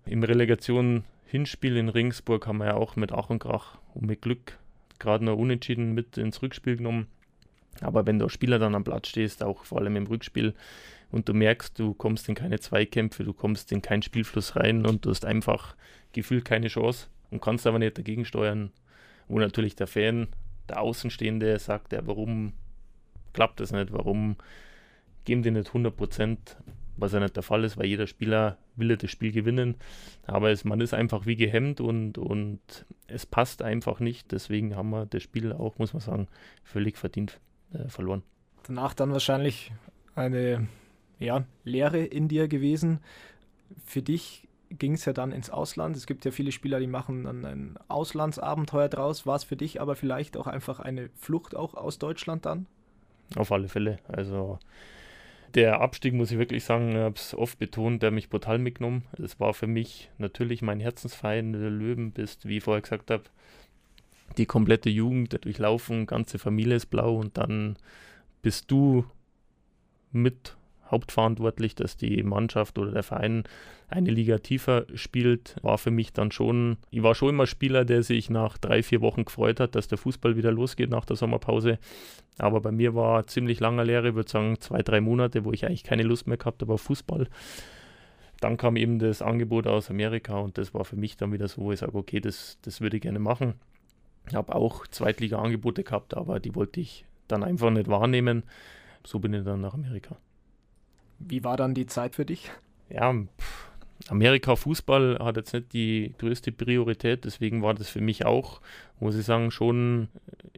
Im 0.05 0.23
Relegation 0.23 1.05
Hinspiel 1.25 1.77
in 1.77 1.89
Ringsburg 1.89 2.45
haben 2.45 2.57
wir 2.57 2.67
ja 2.67 2.73
auch 2.75 2.95
mit 2.95 3.11
Ach 3.11 3.29
und 3.29 3.39
Krach 3.39 3.77
und 3.93 4.05
mit 4.05 4.21
Glück 4.21 4.59
gerade 4.99 5.25
noch 5.25 5.37
unentschieden 5.37 5.93
mit 5.93 6.17
ins 6.17 6.41
Rückspiel 6.41 6.77
genommen. 6.77 7.07
Aber 7.81 8.05
wenn 8.05 8.19
du 8.19 8.25
als 8.25 8.33
Spieler 8.33 8.59
dann 8.59 8.75
am 8.75 8.83
Platz 8.83 9.07
stehst, 9.07 9.43
auch 9.43 9.65
vor 9.65 9.79
allem 9.79 9.95
im 9.95 10.05
Rückspiel, 10.05 10.53
und 11.13 11.29
du 11.29 11.33
merkst, 11.33 11.77
du 11.77 11.93
kommst 11.93 12.27
in 12.27 12.33
keine 12.33 12.59
Zweikämpfe, 12.59 13.23
du 13.23 13.33
kommst 13.33 13.71
in 13.71 13.83
keinen 13.83 14.01
Spielfluss 14.01 14.55
rein 14.55 14.83
und 14.85 15.05
du 15.05 15.11
hast 15.11 15.25
einfach 15.25 15.75
gefühlt 16.11 16.43
keine 16.43 16.69
Chance 16.69 17.07
und 17.29 17.39
kannst 17.39 17.67
aber 17.67 17.77
nicht 17.77 17.97
dagegen 17.97 18.25
steuern. 18.25 18.71
Wo 19.27 19.37
natürlich 19.37 19.75
der 19.75 19.85
Fan, 19.85 20.27
der 20.69 20.81
Außenstehende 20.81 21.59
sagt, 21.59 21.93
ja, 21.93 22.05
warum 22.07 22.53
klappt 23.31 23.59
das 23.59 23.71
nicht, 23.71 23.93
warum 23.93 24.37
geben 25.23 25.43
die 25.43 25.51
nicht 25.51 25.67
100 25.67 25.95
Prozent, 25.95 26.57
was 26.97 27.13
ja 27.13 27.19
nicht 27.19 27.35
der 27.35 27.43
Fall 27.43 27.63
ist, 27.63 27.77
weil 27.77 27.85
jeder 27.85 28.07
Spieler 28.07 28.57
will 28.75 28.89
ja 28.89 28.95
das 28.95 29.11
Spiel 29.11 29.31
gewinnen, 29.31 29.75
aber 30.25 30.49
es, 30.49 30.65
man 30.65 30.81
ist 30.81 30.95
einfach 30.95 31.27
wie 31.27 31.35
gehemmt 31.35 31.79
und, 31.79 32.17
und 32.17 32.85
es 33.05 33.27
passt 33.27 33.61
einfach 33.61 33.99
nicht, 33.99 34.31
deswegen 34.31 34.75
haben 34.75 34.89
wir 34.89 35.05
das 35.05 35.21
Spiel 35.21 35.53
auch, 35.53 35.77
muss 35.77 35.93
man 35.93 36.01
sagen, 36.01 36.27
völlig 36.63 36.97
verdient 36.97 37.39
äh, 37.71 37.87
verloren. 37.87 38.23
Danach 38.63 38.95
dann 38.95 39.11
wahrscheinlich 39.11 39.71
eine 40.15 40.67
ja, 41.19 41.45
Lehre 41.63 42.03
in 42.03 42.27
dir 42.27 42.47
gewesen. 42.47 42.99
Für 43.85 44.01
dich 44.01 44.47
ging 44.69 44.93
es 44.93 45.05
ja 45.05 45.13
dann 45.13 45.31
ins 45.31 45.49
Ausland. 45.49 45.95
Es 45.95 46.07
gibt 46.07 46.25
ja 46.25 46.31
viele 46.31 46.51
Spieler, 46.51 46.79
die 46.79 46.87
machen 46.87 47.25
dann 47.25 47.45
ein 47.45 47.79
Auslandsabenteuer 47.87 48.89
draus. 48.89 49.25
War 49.25 49.35
es 49.35 49.43
für 49.43 49.55
dich 49.55 49.81
aber 49.81 49.95
vielleicht 49.95 50.37
auch 50.37 50.47
einfach 50.47 50.79
eine 50.79 51.09
Flucht 51.15 51.55
auch 51.55 51.75
aus 51.75 51.99
Deutschland 51.99 52.45
dann? 52.45 52.65
Auf 53.35 53.51
alle 53.51 53.69
Fälle. 53.69 53.99
Also 54.07 54.59
der 55.55 55.81
Abstieg, 55.81 56.13
muss 56.13 56.31
ich 56.31 56.39
wirklich 56.39 56.63
sagen, 56.63 56.91
ich 56.91 56.97
habe 56.97 57.15
es 57.15 57.35
oft 57.35 57.59
betont, 57.59 58.01
der 58.01 58.11
mich 58.11 58.29
brutal 58.29 58.57
mitgenommen. 58.57 59.03
Es 59.21 59.39
war 59.39 59.53
für 59.53 59.67
mich 59.67 60.09
natürlich 60.17 60.61
mein 60.61 60.79
Herzensfeind, 60.79 61.53
der 61.53 61.69
Löwen 61.69 62.11
bist, 62.11 62.47
wie 62.47 62.57
ich 62.57 62.63
vorher 62.63 62.81
gesagt 62.81 63.11
habe, 63.11 63.23
die 64.37 64.47
komplette 64.47 64.89
Jugend 64.89 65.45
durchlaufen, 65.45 66.07
ganze 66.07 66.39
Familie 66.39 66.75
ist 66.75 66.87
blau 66.87 67.17
und 67.17 67.37
dann 67.37 67.77
bist 68.41 68.71
du 68.71 69.05
mit 70.11 70.57
hauptverantwortlich, 70.93 71.75
dass 71.75 71.97
die 71.97 72.23
Mannschaft 72.23 72.77
oder 72.77 72.91
der 72.91 73.03
Verein 73.03 73.43
eine 73.89 74.11
Liga 74.11 74.37
tiefer 74.37 74.85
spielt, 74.95 75.55
war 75.61 75.77
für 75.77 75.91
mich 75.91 76.13
dann 76.13 76.31
schon, 76.31 76.77
ich 76.89 77.03
war 77.03 77.15
schon 77.15 77.29
immer 77.29 77.45
Spieler, 77.45 77.85
der 77.85 78.03
sich 78.03 78.29
nach 78.29 78.57
drei, 78.57 78.81
vier 78.81 79.01
Wochen 79.01 79.25
gefreut 79.25 79.59
hat, 79.59 79.75
dass 79.75 79.87
der 79.87 79.97
Fußball 79.97 80.37
wieder 80.37 80.51
losgeht 80.51 80.89
nach 80.89 81.05
der 81.05 81.15
Sommerpause. 81.15 81.77
Aber 82.37 82.61
bei 82.61 82.71
mir 82.71 82.95
war 82.95 83.27
ziemlich 83.27 83.59
langer 83.59 83.83
Lehre, 83.83 84.09
ich 84.09 84.15
würde 84.15 84.29
sagen 84.29 84.59
zwei, 84.59 84.81
drei 84.81 85.01
Monate, 85.01 85.45
wo 85.45 85.51
ich 85.51 85.65
eigentlich 85.65 85.83
keine 85.83 86.03
Lust 86.03 86.27
mehr 86.27 86.37
gehabt 86.37 86.61
habe 86.61 86.73
auf 86.73 86.81
Fußball. 86.81 87.27
Dann 88.39 88.57
kam 88.57 88.75
eben 88.75 88.99
das 88.99 89.21
Angebot 89.21 89.67
aus 89.67 89.89
Amerika 89.89 90.37
und 90.37 90.57
das 90.57 90.73
war 90.73 90.85
für 90.85 90.95
mich 90.95 91.17
dann 91.17 91.31
wieder 91.31 91.47
so, 91.47 91.61
wo 91.61 91.71
ich 91.71 91.79
sage, 91.79 91.95
okay, 91.95 92.19
das, 92.19 92.57
das 92.61 92.81
würde 92.81 92.97
ich 92.97 93.03
gerne 93.03 93.19
machen. 93.19 93.53
Ich 94.27 94.35
habe 94.35 94.55
auch 94.55 94.87
Zweitliga-Angebote 94.87 95.83
gehabt, 95.83 96.15
aber 96.15 96.39
die 96.39 96.55
wollte 96.55 96.79
ich 96.79 97.05
dann 97.27 97.43
einfach 97.43 97.69
nicht 97.69 97.87
wahrnehmen. 97.87 98.43
So 99.05 99.19
bin 99.19 99.33
ich 99.33 99.43
dann 99.43 99.61
nach 99.61 99.73
Amerika. 99.73 100.17
Wie 101.19 101.43
war 101.43 101.57
dann 101.57 101.73
die 101.73 101.85
Zeit 101.85 102.15
für 102.15 102.25
dich? 102.25 102.51
Ja, 102.89 103.13
Amerika 104.09 104.55
Fußball 104.55 105.19
hat 105.19 105.37
jetzt 105.37 105.53
nicht 105.53 105.73
die 105.73 106.13
größte 106.17 106.51
Priorität, 106.51 107.23
deswegen 107.25 107.61
war 107.61 107.73
das 107.73 107.89
für 107.89 108.01
mich 108.01 108.25
auch, 108.25 108.59
muss 108.99 109.15
ich 109.15 109.25
sagen, 109.25 109.49
schon 109.51 110.09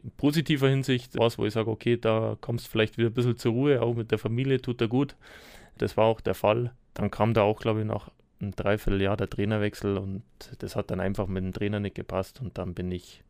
in 0.02 0.10
positiver 0.16 0.68
Hinsicht 0.68 1.16
was, 1.16 1.38
wo 1.38 1.46
ich 1.46 1.52
sage, 1.52 1.70
okay, 1.70 1.96
da 1.96 2.36
kommst 2.40 2.66
du 2.66 2.70
vielleicht 2.70 2.98
wieder 2.98 3.08
ein 3.08 3.14
bisschen 3.14 3.38
zur 3.38 3.52
Ruhe, 3.52 3.82
auch 3.82 3.94
mit 3.94 4.10
der 4.10 4.18
Familie 4.18 4.60
tut 4.60 4.80
er 4.80 4.88
gut. 4.88 5.14
Das 5.78 5.96
war 5.96 6.06
auch 6.06 6.20
der 6.20 6.34
Fall. 6.34 6.72
Dann 6.94 7.10
kam 7.10 7.34
da 7.34 7.42
auch, 7.42 7.60
glaube 7.60 7.80
ich, 7.80 7.86
nach 7.86 8.10
einem 8.40 8.52
Dreivierteljahr 8.52 9.16
der 9.16 9.30
Trainerwechsel 9.30 9.96
und 9.96 10.22
das 10.58 10.74
hat 10.74 10.90
dann 10.90 11.00
einfach 11.00 11.26
mit 11.26 11.44
dem 11.44 11.52
Trainer 11.52 11.80
nicht 11.80 11.94
gepasst 11.94 12.40
und 12.40 12.58
dann 12.58 12.74
bin 12.74 12.90
ich 12.90 13.22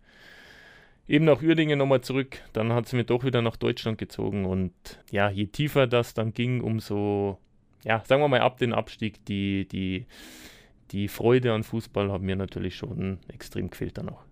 eben 1.08 1.24
nach 1.24 1.42
Uerdingen 1.42 1.78
nochmal 1.78 2.00
zurück. 2.00 2.42
Dann 2.52 2.72
hat 2.72 2.86
es 2.86 2.92
mir 2.92 3.04
doch 3.04 3.24
wieder 3.24 3.42
nach 3.42 3.56
Deutschland 3.56 3.98
gezogen. 3.98 4.44
Und 4.44 4.72
ja, 5.10 5.30
je 5.30 5.46
tiefer 5.46 5.86
das 5.86 6.14
dann 6.14 6.32
ging, 6.32 6.60
umso, 6.60 7.38
ja, 7.84 8.02
sagen 8.06 8.22
wir 8.22 8.28
mal, 8.28 8.40
ab 8.40 8.58
den 8.58 8.72
Abstieg, 8.72 9.24
die, 9.26 9.66
die, 9.68 10.06
die 10.90 11.08
Freude 11.08 11.52
an 11.52 11.64
Fußball 11.64 12.10
hat 12.10 12.22
mir 12.22 12.36
natürlich 12.36 12.76
schon 12.76 13.18
extrem 13.28 13.70
gefehlt 13.70 13.98
dann 13.98 14.08
auch. 14.08 14.22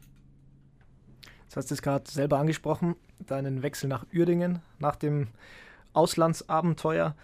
Du 1.50 1.57
hast 1.57 1.71
es 1.71 1.83
gerade 1.83 2.11
selber 2.11 2.38
angesprochen, 2.38 2.97
deinen 3.21 3.62
Wechsel 3.62 3.87
nach 3.87 4.07
Uerdingen, 4.12 4.61
nach 4.81 4.97
dem 4.97 5.28
Auslandsabenteuer. 5.93 7.14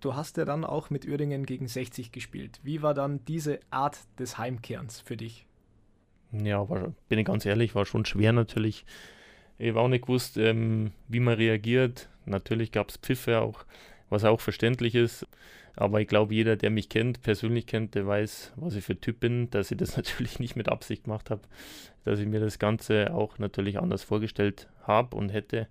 Du 0.00 0.16
hast 0.16 0.36
ja 0.36 0.44
dann 0.44 0.64
auch 0.64 0.90
mit 0.90 1.06
Uerdingen 1.06 1.46
gegen 1.46 1.68
60 1.68 2.10
gespielt. 2.10 2.58
Wie 2.64 2.82
war 2.82 2.94
dann 2.94 3.24
diese 3.26 3.60
Art 3.70 4.00
des 4.18 4.38
Heimkehrens 4.38 5.00
für 5.00 5.16
dich? 5.16 5.46
Ja, 6.42 6.68
war, 6.68 6.92
bin 7.08 7.18
ich 7.18 7.26
ganz 7.26 7.46
ehrlich, 7.46 7.74
war 7.74 7.86
schon 7.86 8.04
schwer 8.04 8.32
natürlich. 8.32 8.84
Ich 9.58 9.70
habe 9.70 9.80
auch 9.80 9.88
nicht 9.88 10.02
gewusst, 10.02 10.36
ähm, 10.36 10.92
wie 11.08 11.20
man 11.20 11.34
reagiert. 11.34 12.08
Natürlich 12.24 12.72
gab 12.72 12.90
es 12.90 12.96
Pfiffe 12.96 13.40
auch, 13.40 13.64
was 14.10 14.24
auch 14.24 14.40
verständlich 14.40 14.94
ist. 14.94 15.26
Aber 15.76 16.00
ich 16.00 16.08
glaube, 16.08 16.34
jeder, 16.34 16.56
der 16.56 16.70
mich 16.70 16.88
kennt, 16.88 17.22
persönlich 17.22 17.66
kennt, 17.66 17.94
der 17.94 18.06
weiß, 18.06 18.52
was 18.56 18.76
ich 18.76 18.84
für 18.84 18.98
Typ 18.98 19.20
bin, 19.20 19.50
dass 19.50 19.70
ich 19.70 19.76
das 19.76 19.96
natürlich 19.96 20.38
nicht 20.38 20.56
mit 20.56 20.68
Absicht 20.68 21.04
gemacht 21.04 21.30
habe, 21.30 21.42
dass 22.04 22.18
ich 22.18 22.26
mir 22.26 22.40
das 22.40 22.58
Ganze 22.58 23.12
auch 23.14 23.38
natürlich 23.38 23.78
anders 23.78 24.02
vorgestellt 24.02 24.68
habe 24.82 25.16
und 25.16 25.30
hätte. 25.30 25.68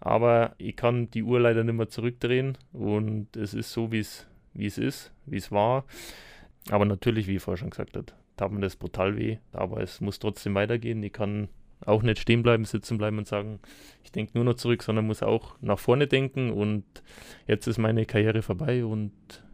Aber 0.00 0.54
ich 0.58 0.76
kann 0.76 1.10
die 1.10 1.22
Uhr 1.22 1.40
leider 1.40 1.62
nicht 1.62 1.74
mehr 1.74 1.88
zurückdrehen 1.88 2.56
und 2.72 3.36
es 3.36 3.54
ist 3.54 3.72
so, 3.72 3.92
wie 3.92 4.00
es 4.00 4.26
ist, 4.54 5.12
wie 5.26 5.36
es 5.36 5.52
war. 5.52 5.84
Aber 6.70 6.84
natürlich, 6.84 7.26
wie 7.26 7.36
ich 7.36 7.42
vorher 7.42 7.58
schon 7.58 7.70
gesagt 7.70 7.96
habe, 7.96 8.12
tat 8.40 8.52
mir 8.52 8.60
das 8.60 8.76
brutal 8.76 9.16
weh. 9.16 9.38
Aber 9.52 9.80
es 9.80 10.00
muss 10.00 10.18
trotzdem 10.18 10.54
weitergehen. 10.54 11.02
Ich 11.02 11.12
kann 11.12 11.48
auch 11.84 12.02
nicht 12.02 12.18
stehen 12.18 12.42
bleiben, 12.42 12.64
sitzen 12.64 12.98
bleiben 12.98 13.18
und 13.18 13.26
sagen, 13.26 13.60
ich 14.04 14.12
denke 14.12 14.32
nur 14.34 14.44
noch 14.44 14.54
zurück, 14.54 14.82
sondern 14.82 15.06
muss 15.06 15.22
auch 15.22 15.56
nach 15.60 15.78
vorne 15.78 16.06
denken. 16.06 16.50
Und 16.50 16.84
jetzt 17.46 17.66
ist 17.66 17.78
meine 17.78 18.06
Karriere 18.06 18.42
vorbei 18.42 18.84
und 18.84 19.12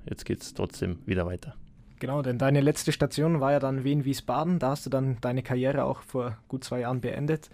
jetzt 0.08 0.24
geht 0.24 0.42
es 0.42 0.54
trotzdem 0.54 0.98
wieder 1.04 1.26
weiter. 1.26 1.54
Genau, 1.98 2.22
denn 2.22 2.38
deine 2.38 2.60
letzte 2.60 2.92
Station 2.92 3.40
war 3.40 3.52
ja 3.52 3.58
dann 3.58 3.84
Wien-Wiesbaden. 3.84 4.58
Da 4.58 4.70
hast 4.70 4.86
du 4.86 4.90
dann 4.90 5.18
deine 5.20 5.42
Karriere 5.42 5.84
auch 5.84 6.02
vor 6.02 6.38
gut 6.46 6.62
zwei 6.62 6.80
Jahren 6.80 7.00
beendet. 7.00 7.50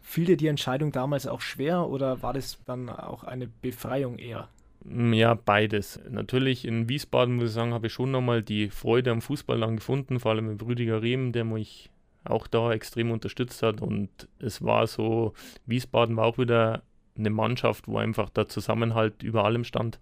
Fiel 0.00 0.24
dir 0.24 0.36
die 0.36 0.46
Entscheidung 0.46 0.92
damals 0.92 1.26
auch 1.26 1.40
schwer 1.40 1.88
oder 1.88 2.22
war 2.22 2.32
das 2.32 2.58
dann 2.64 2.88
auch 2.88 3.24
eine 3.24 3.48
Befreiung 3.48 4.18
eher? 4.18 4.48
Ja, 4.88 5.34
beides. 5.34 6.00
Natürlich 6.08 6.64
in 6.64 6.88
Wiesbaden, 6.88 7.36
muss 7.36 7.46
ich 7.46 7.54
sagen, 7.54 7.74
habe 7.74 7.88
ich 7.88 7.92
schon 7.92 8.10
nochmal 8.10 8.42
die 8.42 8.70
Freude 8.70 9.10
am 9.10 9.20
Fußball 9.20 9.58
dann 9.60 9.76
gefunden, 9.76 10.20
vor 10.20 10.32
allem 10.32 10.48
mit 10.48 10.62
Rüdiger 10.62 11.02
Rehm, 11.02 11.32
der 11.32 11.44
mich 11.44 11.90
auch 12.24 12.46
da 12.46 12.72
extrem 12.72 13.10
unterstützt 13.10 13.62
hat. 13.62 13.80
Und 13.80 14.10
es 14.38 14.62
war 14.62 14.86
so, 14.86 15.32
Wiesbaden 15.66 16.16
war 16.16 16.26
auch 16.26 16.38
wieder 16.38 16.82
eine 17.18 17.30
Mannschaft, 17.30 17.88
wo 17.88 17.98
einfach 17.98 18.30
der 18.30 18.48
Zusammenhalt 18.48 19.22
über 19.22 19.44
allem 19.44 19.64
stand, 19.64 19.98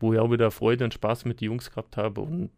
wo 0.00 0.12
ich 0.12 0.18
auch 0.18 0.30
wieder 0.30 0.50
Freude 0.50 0.84
und 0.84 0.94
Spaß 0.94 1.24
mit 1.24 1.40
den 1.40 1.46
Jungs 1.46 1.70
gehabt 1.70 1.96
habe. 1.96 2.20
Und 2.20 2.50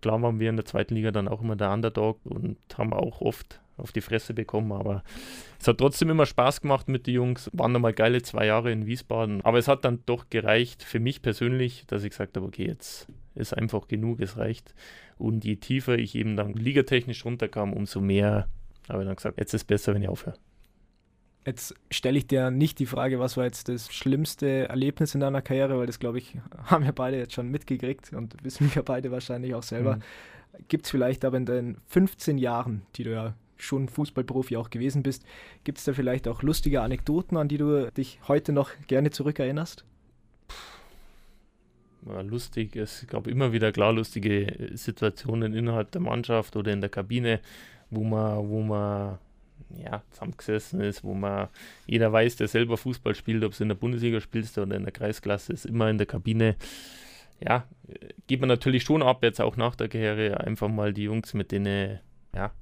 klar 0.00 0.20
waren 0.22 0.40
wir 0.40 0.50
in 0.50 0.56
der 0.56 0.64
zweiten 0.64 0.94
Liga 0.94 1.10
dann 1.10 1.28
auch 1.28 1.40
immer 1.40 1.56
der 1.56 1.72
Underdog 1.72 2.20
und 2.24 2.58
haben 2.76 2.92
auch 2.92 3.20
oft 3.20 3.60
auf 3.76 3.92
die 3.92 4.00
Fresse 4.00 4.34
bekommen. 4.34 4.72
Aber 4.72 5.02
es 5.60 5.66
hat 5.66 5.78
trotzdem 5.78 6.10
immer 6.10 6.26
Spaß 6.26 6.60
gemacht 6.60 6.88
mit 6.88 7.06
den 7.06 7.14
Jungs. 7.14 7.50
Waren 7.52 7.72
nochmal 7.72 7.92
geile 7.92 8.22
zwei 8.22 8.46
Jahre 8.46 8.70
in 8.72 8.86
Wiesbaden. 8.86 9.40
Aber 9.44 9.58
es 9.58 9.68
hat 9.68 9.84
dann 9.84 10.02
doch 10.06 10.30
gereicht 10.30 10.82
für 10.82 11.00
mich 11.00 11.22
persönlich, 11.22 11.84
dass 11.86 12.04
ich 12.04 12.10
gesagt 12.10 12.36
habe, 12.36 12.46
okay, 12.46 12.66
jetzt 12.66 13.08
ist 13.34 13.56
einfach 13.56 13.88
genug, 13.88 14.20
es 14.20 14.36
reicht. 14.36 14.74
Und 15.18 15.44
je 15.44 15.56
tiefer 15.56 15.98
ich 15.98 16.14
eben 16.14 16.36
dann 16.36 16.54
ligatechnisch 16.54 17.24
runterkam, 17.24 17.72
umso 17.72 18.00
mehr 18.00 18.48
habe 18.88 19.02
ich 19.02 19.06
dann 19.06 19.16
gesagt, 19.16 19.38
jetzt 19.38 19.54
ist 19.54 19.62
es 19.62 19.64
besser, 19.64 19.94
wenn 19.94 20.02
ich 20.02 20.08
aufhöre. 20.08 20.36
Jetzt 21.44 21.74
stelle 21.90 22.16
ich 22.16 22.26
dir 22.26 22.50
nicht 22.50 22.78
die 22.78 22.86
Frage, 22.86 23.20
was 23.20 23.36
war 23.36 23.44
jetzt 23.44 23.68
das 23.68 23.92
schlimmste 23.92 24.68
Erlebnis 24.68 25.14
in 25.14 25.20
deiner 25.20 25.42
Karriere, 25.42 25.78
weil 25.78 25.86
das, 25.86 25.98
glaube 25.98 26.18
ich, 26.18 26.36
haben 26.64 26.84
wir 26.84 26.92
beide 26.92 27.18
jetzt 27.18 27.34
schon 27.34 27.50
mitgekriegt 27.50 28.12
und 28.12 28.42
wissen 28.42 28.74
wir 28.74 28.82
beide 28.82 29.10
wahrscheinlich 29.10 29.54
auch 29.54 29.62
selber. 29.62 29.96
Mhm. 29.96 30.02
Gibt 30.68 30.86
es 30.86 30.90
vielleicht 30.90 31.24
aber 31.24 31.36
in 31.36 31.46
den 31.46 31.76
15 31.88 32.38
Jahren, 32.38 32.82
die 32.96 33.04
du 33.04 33.12
ja 33.12 33.34
schon 33.56 33.88
Fußballprofi 33.88 34.56
auch 34.56 34.70
gewesen 34.70 35.02
bist, 35.02 35.24
gibt 35.64 35.78
es 35.78 35.84
da 35.84 35.92
vielleicht 35.92 36.28
auch 36.28 36.42
lustige 36.42 36.80
Anekdoten, 36.82 37.36
an 37.36 37.48
die 37.48 37.58
du 37.58 37.90
dich 37.92 38.20
heute 38.26 38.52
noch 38.52 38.70
gerne 38.86 39.10
zurückerinnerst? 39.10 39.84
Ja, 42.06 42.20
lustig, 42.20 42.76
es 42.76 43.06
gab 43.06 43.26
immer 43.26 43.52
wieder 43.52 43.72
klar 43.72 43.92
lustige 43.92 44.70
Situationen 44.74 45.54
innerhalb 45.54 45.90
der 45.92 46.02
Mannschaft 46.02 46.56
oder 46.56 46.72
in 46.72 46.80
der 46.80 46.90
Kabine, 46.90 47.40
wo 47.90 48.04
man, 48.04 48.48
wo 48.48 48.60
man 48.60 49.18
ja, 49.78 50.02
zusammengesessen 50.10 50.80
ist, 50.80 51.04
wo 51.04 51.14
man 51.14 51.48
jeder 51.86 52.12
weiß, 52.12 52.36
der 52.36 52.48
selber 52.48 52.76
Fußball 52.76 53.14
spielt, 53.14 53.44
ob 53.44 53.52
es 53.52 53.60
in 53.60 53.68
der 53.68 53.74
Bundesliga 53.74 54.20
spielst 54.20 54.58
oder 54.58 54.76
in 54.76 54.84
der 54.84 54.92
Kreisklasse, 54.92 55.52
ist 55.52 55.66
immer 55.66 55.88
in 55.90 55.98
der 55.98 56.06
Kabine. 56.06 56.56
Ja, 57.40 57.66
geht 58.26 58.40
man 58.40 58.48
natürlich 58.48 58.84
schon 58.84 59.02
ab, 59.02 59.22
jetzt 59.22 59.40
auch 59.40 59.56
nach 59.56 59.74
der 59.76 59.88
Karriere, 59.88 60.40
einfach 60.40 60.68
mal 60.68 60.92
die 60.92 61.04
Jungs, 61.04 61.34
mit 61.34 61.52
denen 61.52 61.98
ja, 62.34 62.52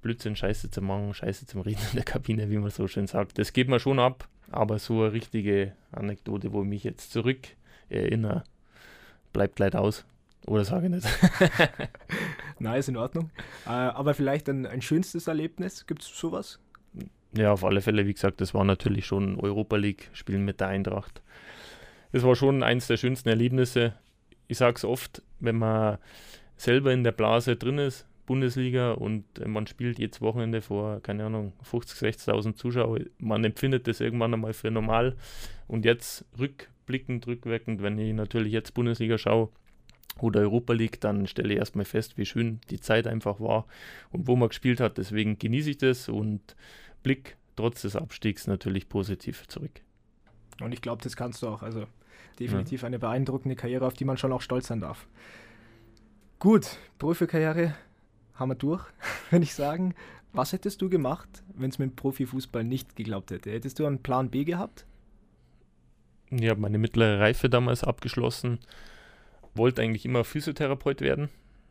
Blödsinn, 0.00 0.36
Scheiße 0.36 0.70
zu 0.70 0.82
machen, 0.82 1.14
Scheiße 1.14 1.46
zum 1.46 1.60
Reden 1.60 1.82
in 1.90 1.96
der 1.96 2.04
Kabine, 2.04 2.50
wie 2.50 2.58
man 2.58 2.70
so 2.70 2.88
schön 2.88 3.06
sagt. 3.06 3.38
Das 3.38 3.52
geht 3.52 3.68
mir 3.68 3.80
schon 3.80 3.98
ab, 3.98 4.28
aber 4.50 4.78
so 4.78 5.02
eine 5.02 5.12
richtige 5.12 5.72
Anekdote, 5.92 6.52
wo 6.52 6.62
ich 6.62 6.68
mich 6.68 6.84
jetzt 6.84 7.12
zurück 7.12 7.40
erinnere, 7.88 8.44
bleibt 9.32 9.58
leider 9.58 9.80
aus. 9.80 10.04
Oder 10.46 10.64
sage 10.64 10.86
ich 10.86 10.92
nicht. 10.92 11.06
Nein, 12.62 12.78
ist 12.78 12.88
in 12.88 12.96
Ordnung. 12.96 13.30
Äh, 13.66 13.70
aber 13.70 14.14
vielleicht 14.14 14.48
ein, 14.48 14.66
ein 14.66 14.82
schönstes 14.82 15.26
Erlebnis, 15.26 15.84
gibt 15.86 16.02
es 16.02 16.16
sowas? 16.16 16.60
Ja, 17.36 17.52
auf 17.52 17.64
alle 17.64 17.80
Fälle, 17.80 18.06
wie 18.06 18.14
gesagt, 18.14 18.40
das 18.40 18.54
war 18.54 18.64
natürlich 18.64 19.04
schon 19.04 19.40
Europa 19.40 19.74
League-Spielen 19.76 20.44
mit 20.44 20.60
der 20.60 20.68
Eintracht. 20.68 21.22
Das 22.12 22.22
war 22.22 22.36
schon 22.36 22.62
eins 22.62 22.86
der 22.86 22.98
schönsten 22.98 23.30
Erlebnisse. 23.30 23.94
Ich 24.46 24.58
sage 24.58 24.76
es 24.76 24.84
oft, 24.84 25.22
wenn 25.40 25.58
man 25.58 25.98
selber 26.56 26.92
in 26.92 27.02
der 27.02 27.10
Blase 27.10 27.56
drin 27.56 27.78
ist, 27.78 28.06
Bundesliga 28.26 28.92
und 28.92 29.24
äh, 29.40 29.48
man 29.48 29.66
spielt 29.66 29.98
jedes 29.98 30.20
Wochenende 30.20 30.62
vor, 30.62 31.00
keine 31.00 31.24
Ahnung, 31.24 31.54
50.000, 31.68 32.28
60.000 32.28 32.54
Zuschauer. 32.54 33.00
Man 33.18 33.42
empfindet 33.42 33.88
das 33.88 34.00
irgendwann 34.00 34.34
einmal 34.34 34.52
für 34.52 34.70
normal. 34.70 35.16
Und 35.66 35.84
jetzt 35.84 36.24
rückblickend, 36.38 37.26
rückwirkend, 37.26 37.82
wenn 37.82 37.98
ich 37.98 38.14
natürlich 38.14 38.52
jetzt 38.52 38.74
Bundesliga 38.74 39.18
schaue 39.18 39.48
oder 40.20 40.40
Europa 40.40 40.72
League, 40.72 41.00
dann 41.00 41.26
stelle 41.26 41.54
ich 41.54 41.58
erstmal 41.58 41.84
fest, 41.84 42.18
wie 42.18 42.26
schön 42.26 42.60
die 42.70 42.80
Zeit 42.80 43.06
einfach 43.06 43.40
war 43.40 43.66
und 44.10 44.26
wo 44.26 44.36
man 44.36 44.48
gespielt 44.48 44.80
hat. 44.80 44.98
Deswegen 44.98 45.38
genieße 45.38 45.70
ich 45.70 45.78
das 45.78 46.08
und 46.08 46.56
blick 47.02 47.36
trotz 47.56 47.82
des 47.82 47.96
Abstiegs 47.96 48.46
natürlich 48.46 48.88
positiv 48.88 49.46
zurück. 49.48 49.80
Und 50.60 50.72
ich 50.72 50.82
glaube, 50.82 51.02
das 51.02 51.16
kannst 51.16 51.42
du 51.42 51.48
auch. 51.48 51.62
Also 51.62 51.86
definitiv 52.38 52.82
ja. 52.82 52.86
eine 52.86 52.98
beeindruckende 52.98 53.56
Karriere, 53.56 53.86
auf 53.86 53.94
die 53.94 54.04
man 54.04 54.16
schon 54.16 54.32
auch 54.32 54.42
stolz 54.42 54.68
sein 54.68 54.80
darf. 54.80 55.06
Gut, 56.38 56.78
Profikarriere 56.98 57.74
haben 58.34 58.50
wir 58.50 58.56
durch, 58.56 58.84
würde 59.30 59.44
ich 59.44 59.54
sagen. 59.54 59.94
Was 60.32 60.52
hättest 60.52 60.80
du 60.80 60.88
gemacht, 60.88 61.28
wenn 61.54 61.68
es 61.68 61.78
mit 61.78 61.90
dem 61.90 61.96
Profifußball 61.96 62.64
nicht 62.64 62.96
geglaubt 62.96 63.30
hätte? 63.30 63.50
Hättest 63.50 63.78
du 63.78 63.86
einen 63.86 64.02
Plan 64.02 64.30
B 64.30 64.44
gehabt? 64.44 64.86
Ich 66.30 66.48
habe 66.48 66.60
meine 66.60 66.78
mittlere 66.78 67.20
Reife 67.20 67.50
damals 67.50 67.84
abgeschlossen, 67.84 68.58
wollte 69.54 69.82
eigentlich 69.82 70.04
immer 70.04 70.24
Physiotherapeut 70.24 71.00
werden. 71.00 71.28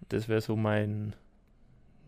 Das 0.10 0.28
wäre 0.28 0.42
so 0.42 0.56
mein, 0.56 1.16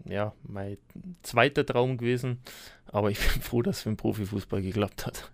ja, 0.05 0.33
mein 0.43 0.77
zweiter 1.21 1.65
Traum 1.65 1.97
gewesen. 1.97 2.39
Aber 2.87 3.11
ich 3.11 3.19
bin 3.33 3.41
froh, 3.41 3.61
dass 3.61 3.77
es 3.77 3.83
für 3.83 3.89
den 3.89 3.97
Profifußball 3.97 4.61
geklappt 4.61 5.05
hat. 5.05 5.31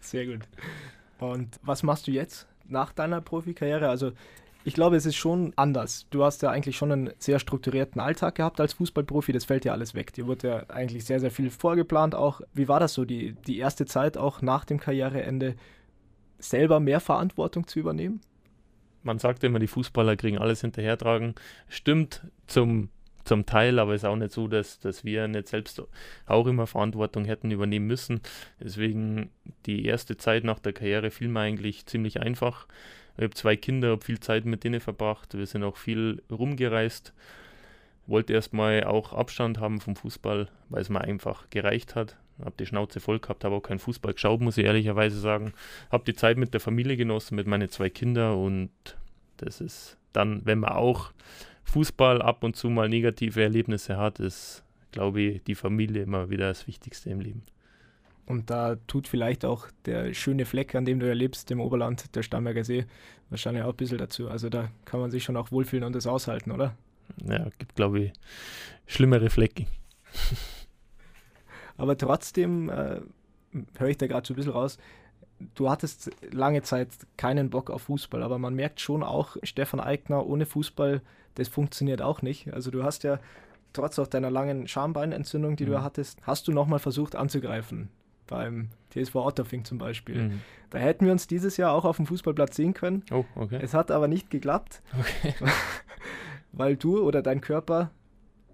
Sehr 0.00 0.26
gut. 0.26 0.40
Und 1.18 1.58
was 1.62 1.82
machst 1.82 2.06
du 2.06 2.10
jetzt 2.10 2.46
nach 2.66 2.92
deiner 2.92 3.20
Profikarriere? 3.20 3.88
Also 3.88 4.12
ich 4.64 4.74
glaube, 4.74 4.96
es 4.96 5.06
ist 5.06 5.16
schon 5.16 5.52
anders. 5.56 6.06
Du 6.10 6.24
hast 6.24 6.42
ja 6.42 6.50
eigentlich 6.50 6.76
schon 6.76 6.92
einen 6.92 7.10
sehr 7.18 7.38
strukturierten 7.38 8.00
Alltag 8.00 8.36
gehabt 8.36 8.60
als 8.60 8.74
Fußballprofi. 8.74 9.32
Das 9.32 9.44
fällt 9.44 9.64
ja 9.64 9.72
alles 9.72 9.94
weg. 9.94 10.12
Dir 10.12 10.26
wurde 10.26 10.48
ja 10.48 10.56
eigentlich 10.70 11.04
sehr, 11.04 11.20
sehr 11.20 11.30
viel 11.30 11.50
vorgeplant 11.50 12.14
auch. 12.14 12.40
Wie 12.54 12.68
war 12.68 12.78
das 12.78 12.94
so, 12.94 13.04
die, 13.04 13.34
die 13.46 13.58
erste 13.58 13.86
Zeit 13.86 14.16
auch 14.16 14.40
nach 14.40 14.64
dem 14.64 14.78
Karriereende, 14.78 15.56
selber 16.38 16.80
mehr 16.80 17.00
Verantwortung 17.00 17.66
zu 17.66 17.78
übernehmen? 17.80 18.20
Man 19.02 19.18
sagt 19.18 19.44
immer, 19.44 19.58
die 19.58 19.66
Fußballer 19.66 20.16
kriegen 20.16 20.38
alles 20.38 20.60
hinterhertragen. 20.60 21.34
Stimmt 21.68 22.22
zum, 22.46 22.88
zum 23.24 23.46
Teil, 23.46 23.78
aber 23.78 23.94
es 23.94 24.02
ist 24.02 24.08
auch 24.08 24.16
nicht 24.16 24.32
so, 24.32 24.48
dass, 24.48 24.78
dass 24.78 25.04
wir 25.04 25.28
nicht 25.28 25.48
selbst 25.48 25.82
auch 26.26 26.46
immer 26.46 26.66
Verantwortung 26.66 27.24
hätten 27.24 27.50
übernehmen 27.50 27.86
müssen. 27.86 28.20
Deswegen 28.60 29.30
die 29.66 29.84
erste 29.84 30.16
Zeit 30.16 30.44
nach 30.44 30.58
der 30.58 30.72
Karriere 30.72 31.10
fiel 31.10 31.28
mir 31.28 31.40
eigentlich 31.40 31.86
ziemlich 31.86 32.20
einfach 32.20 32.66
ich 33.16 33.24
habe 33.24 33.34
zwei 33.34 33.56
Kinder, 33.56 33.90
habe 33.90 34.04
viel 34.04 34.20
Zeit 34.20 34.44
mit 34.46 34.64
denen 34.64 34.80
verbracht. 34.80 35.36
Wir 35.36 35.46
sind 35.46 35.64
auch 35.64 35.76
viel 35.76 36.22
rumgereist. 36.30 37.12
Wollte 38.06 38.32
erstmal 38.32 38.84
auch 38.84 39.12
Abstand 39.12 39.58
haben 39.58 39.80
vom 39.80 39.96
Fußball, 39.96 40.48
weil 40.70 40.82
es 40.82 40.88
mir 40.88 41.02
einfach 41.02 41.48
gereicht 41.50 41.94
hat. 41.94 42.16
Habe 42.40 42.54
die 42.58 42.66
Schnauze 42.66 43.00
voll 43.00 43.20
gehabt, 43.20 43.44
habe 43.44 43.54
auch 43.54 43.62
keinen 43.62 43.78
Fußball 43.78 44.14
geschaut, 44.14 44.40
muss 44.40 44.58
ich 44.58 44.64
ehrlicherweise 44.64 45.18
sagen. 45.18 45.52
Habe 45.90 46.04
die 46.04 46.14
Zeit 46.14 46.38
mit 46.38 46.52
der 46.54 46.60
Familie 46.60 46.96
genossen, 46.96 47.36
mit 47.36 47.46
meinen 47.46 47.68
zwei 47.68 47.90
Kindern 47.90 48.36
und 48.36 48.70
das 49.36 49.60
ist 49.60 49.96
dann, 50.12 50.44
wenn 50.44 50.60
man 50.60 50.72
auch 50.72 51.12
Fußball 51.64 52.20
ab 52.20 52.44
und 52.44 52.56
zu 52.56 52.68
mal 52.68 52.88
negative 52.88 53.42
Erlebnisse 53.42 53.96
hat, 53.96 54.20
ist 54.20 54.64
glaube 54.92 55.20
ich, 55.20 55.42
die 55.42 55.54
Familie 55.54 56.02
immer 56.02 56.30
wieder 56.30 56.48
das 56.48 56.68
Wichtigste 56.68 57.10
im 57.10 57.20
Leben. 57.20 57.42
Und 58.24 58.50
da 58.50 58.76
tut 58.86 59.08
vielleicht 59.08 59.44
auch 59.44 59.66
der 59.84 60.14
schöne 60.14 60.44
Fleck, 60.44 60.76
an 60.76 60.84
dem 60.84 61.00
du 61.00 61.08
erlebst, 61.08 61.50
dem 61.50 61.60
Oberland, 61.60 62.14
der 62.14 62.22
Starnberger 62.22 62.62
See, 62.62 62.84
wahrscheinlich 63.30 63.64
auch 63.64 63.70
ein 63.70 63.76
bisschen 63.76 63.98
dazu. 63.98 64.28
Also 64.28 64.48
da 64.48 64.70
kann 64.84 65.00
man 65.00 65.10
sich 65.10 65.24
schon 65.24 65.36
auch 65.36 65.50
wohlfühlen 65.50 65.84
und 65.84 65.94
das 65.96 66.06
aushalten, 66.06 66.52
oder? 66.52 66.76
Ja, 67.26 67.48
gibt, 67.58 67.74
glaube 67.74 68.00
ich, 68.00 68.12
schlimmere 68.86 69.28
Flecken. 69.28 69.66
Aber 71.76 71.96
trotzdem 71.96 72.68
äh, 72.68 73.00
höre 73.78 73.88
ich 73.88 73.98
da 73.98 74.06
gerade 74.06 74.26
so 74.26 74.34
ein 74.34 74.36
bisschen 74.36 74.52
raus, 74.52 74.78
du 75.54 75.70
hattest 75.70 76.10
lange 76.30 76.62
Zeit 76.62 76.88
keinen 77.16 77.50
Bock 77.50 77.70
auf 77.70 77.82
Fußball, 77.82 78.22
aber 78.22 78.38
man 78.38 78.54
merkt 78.54 78.80
schon 78.80 79.02
auch, 79.02 79.36
Stefan 79.42 79.80
Eigner 79.80 80.26
ohne 80.26 80.46
Fußball, 80.46 81.02
das 81.34 81.48
funktioniert 81.48 82.02
auch 82.02 82.22
nicht. 82.22 82.52
Also 82.52 82.70
du 82.70 82.84
hast 82.84 83.04
ja 83.04 83.18
trotz 83.72 83.98
auch 83.98 84.06
deiner 84.06 84.30
langen 84.30 84.68
Schambeinentzündung, 84.68 85.56
die 85.56 85.64
mhm. 85.64 85.70
du 85.70 85.82
hattest, 85.82 86.20
hast 86.22 86.48
du 86.48 86.52
nochmal 86.52 86.78
versucht 86.78 87.16
anzugreifen. 87.16 87.88
Beim 88.26 88.68
TSV 88.90 89.16
Otterfing 89.16 89.64
zum 89.64 89.78
Beispiel. 89.78 90.22
Mhm. 90.22 90.40
Da 90.70 90.78
hätten 90.78 91.04
wir 91.04 91.12
uns 91.12 91.26
dieses 91.26 91.56
Jahr 91.56 91.72
auch 91.72 91.84
auf 91.84 91.96
dem 91.96 92.06
Fußballplatz 92.06 92.56
sehen 92.56 92.72
können. 92.72 93.04
Oh, 93.10 93.24
okay. 93.34 93.58
Es 93.60 93.74
hat 93.74 93.90
aber 93.90 94.08
nicht 94.08 94.30
geklappt, 94.30 94.82
okay. 94.98 95.34
weil 96.52 96.76
du 96.76 97.00
oder 97.00 97.22
dein 97.22 97.40
Körper 97.40 97.90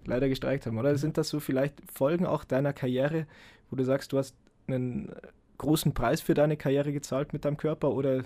leider 0.09 0.29
gestreikt 0.29 0.67
haben. 0.67 0.79
Oder 0.79 0.97
sind 0.97 1.19
das 1.19 1.29
so 1.29 1.41
vielleicht 1.41 1.75
Folgen 1.93 2.27
auch 2.27 2.45
deiner 2.45 2.73
Karriere, 2.73 3.27
wo 3.71 3.77
du 3.77 3.85
sagst, 3.85 4.13
du 4.13 4.19
hast 4.19 4.37
einen 4.67 5.13
großen 5.59 5.93
Preis 5.95 6.21
für 6.21 6.35
deine 6.35 6.57
Karriere 6.57 6.93
gezahlt 6.93 7.33
mit 7.33 7.45
deinem 7.45 7.57
Körper 7.57 7.91
oder 7.93 8.23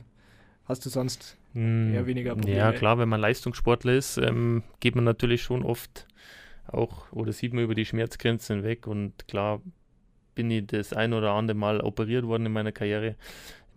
hast 0.65 0.85
du 0.87 0.91
sonst 0.91 1.37
hm, 1.55 1.95
eher 1.95 2.07
weniger 2.07 2.35
Probleme? 2.35 2.59
Ja, 2.59 2.73
klar, 2.73 2.99
wenn 2.99 3.09
man 3.09 3.21
Leistungssportler 3.21 3.95
ist, 3.95 4.19
ähm, 4.19 4.63
geht 4.81 4.95
man 4.95 5.05
natürlich 5.05 5.43
schon 5.43 5.65
oft 5.65 6.07
auch 6.67 7.11
oder 7.13 7.33
sieht 7.33 7.53
man 7.53 7.65
über 7.65 7.75
die 7.75 7.85
Schmerzgrenzen 7.85 8.57
hinweg 8.57 8.87
und 8.87 9.27
klar 9.29 9.61
bin 10.35 10.51
ich 10.51 10.67
das 10.67 10.93
ein 10.93 11.13
oder 11.13 11.33
andere 11.33 11.57
Mal 11.57 11.81
operiert 11.81 12.27
worden 12.27 12.47
in 12.47 12.53
meiner 12.53 12.73
Karriere. 12.73 13.17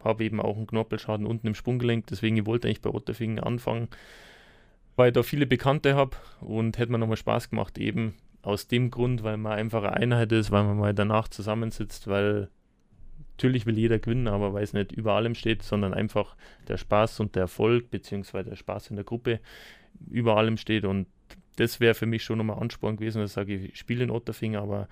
Habe 0.04 0.24
eben 0.24 0.40
auch 0.40 0.56
einen 0.56 0.68
Knorpelschaden 0.68 1.26
unten 1.26 1.48
im 1.48 1.56
Sprunggelenk, 1.56 2.08
deswegen 2.08 2.38
ich 2.38 2.46
wollte 2.46 2.68
eigentlich 2.68 2.82
bei 2.82 2.92
Otterfingen 2.92 3.40
anfangen, 3.40 3.90
weil 4.96 5.10
ich 5.10 5.14
da 5.14 5.24
viele 5.24 5.46
Bekannte 5.46 5.96
habe 5.96 6.16
und 6.42 6.78
hätte 6.78 6.92
mir 6.92 6.98
nochmal 6.98 7.18
Spaß 7.18 7.50
gemacht, 7.50 7.78
eben 7.78 8.16
aus 8.42 8.68
dem 8.68 8.92
Grund, 8.92 9.24
weil 9.24 9.38
man 9.38 9.54
einfach 9.54 9.84
eine 9.84 9.94
Einheit 9.94 10.32
ist, 10.32 10.52
weil 10.52 10.64
man 10.64 10.78
mal 10.78 10.94
danach 10.94 11.28
zusammensitzt, 11.28 12.08
weil 12.08 12.50
natürlich 13.36 13.66
will 13.66 13.78
jeder 13.78 14.00
gewinnen, 14.00 14.28
aber 14.28 14.54
weil 14.54 14.64
es 14.64 14.74
nicht 14.74 14.92
über 14.92 15.14
allem 15.14 15.36
steht, 15.36 15.64
sondern 15.64 15.94
einfach 15.94 16.36
der 16.68 16.78
Spaß 16.78 17.20
und 17.20 17.36
der 17.36 17.44
Erfolg, 17.44 17.90
beziehungsweise 17.92 18.52
der 18.52 18.56
Spaß 18.56 18.92
in 18.92 18.96
der 18.96 19.06
Gruppe 19.06 19.40
über 20.10 20.38
allem 20.38 20.58
steht. 20.58 20.86
Und 20.86 21.08
das 21.58 21.80
wäre 21.80 21.96
für 21.96 22.06
mich 22.06 22.24
schon 22.24 22.38
nochmal 22.38 22.60
Ansporn 22.60 22.98
gewesen, 22.98 23.20
dass 23.20 23.32
ich 23.32 23.36
sage, 23.36 23.56
ich 23.56 23.78
spiele 23.78 24.04
in 24.04 24.12
Otterfing, 24.12 24.56
aber 24.56 24.88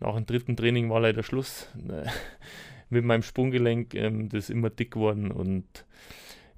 nach 0.00 0.14
dem 0.14 0.26
dritten 0.26 0.56
Training 0.56 0.90
war 0.90 1.00
leider 1.00 1.22
Schluss 1.22 1.68
mit 2.90 3.04
meinem 3.04 3.22
Sprunggelenk. 3.22 3.94
Ähm, 3.94 4.28
das 4.28 4.44
ist 4.44 4.50
immer 4.50 4.70
dick 4.70 4.92
geworden 4.92 5.30
und 5.30 5.86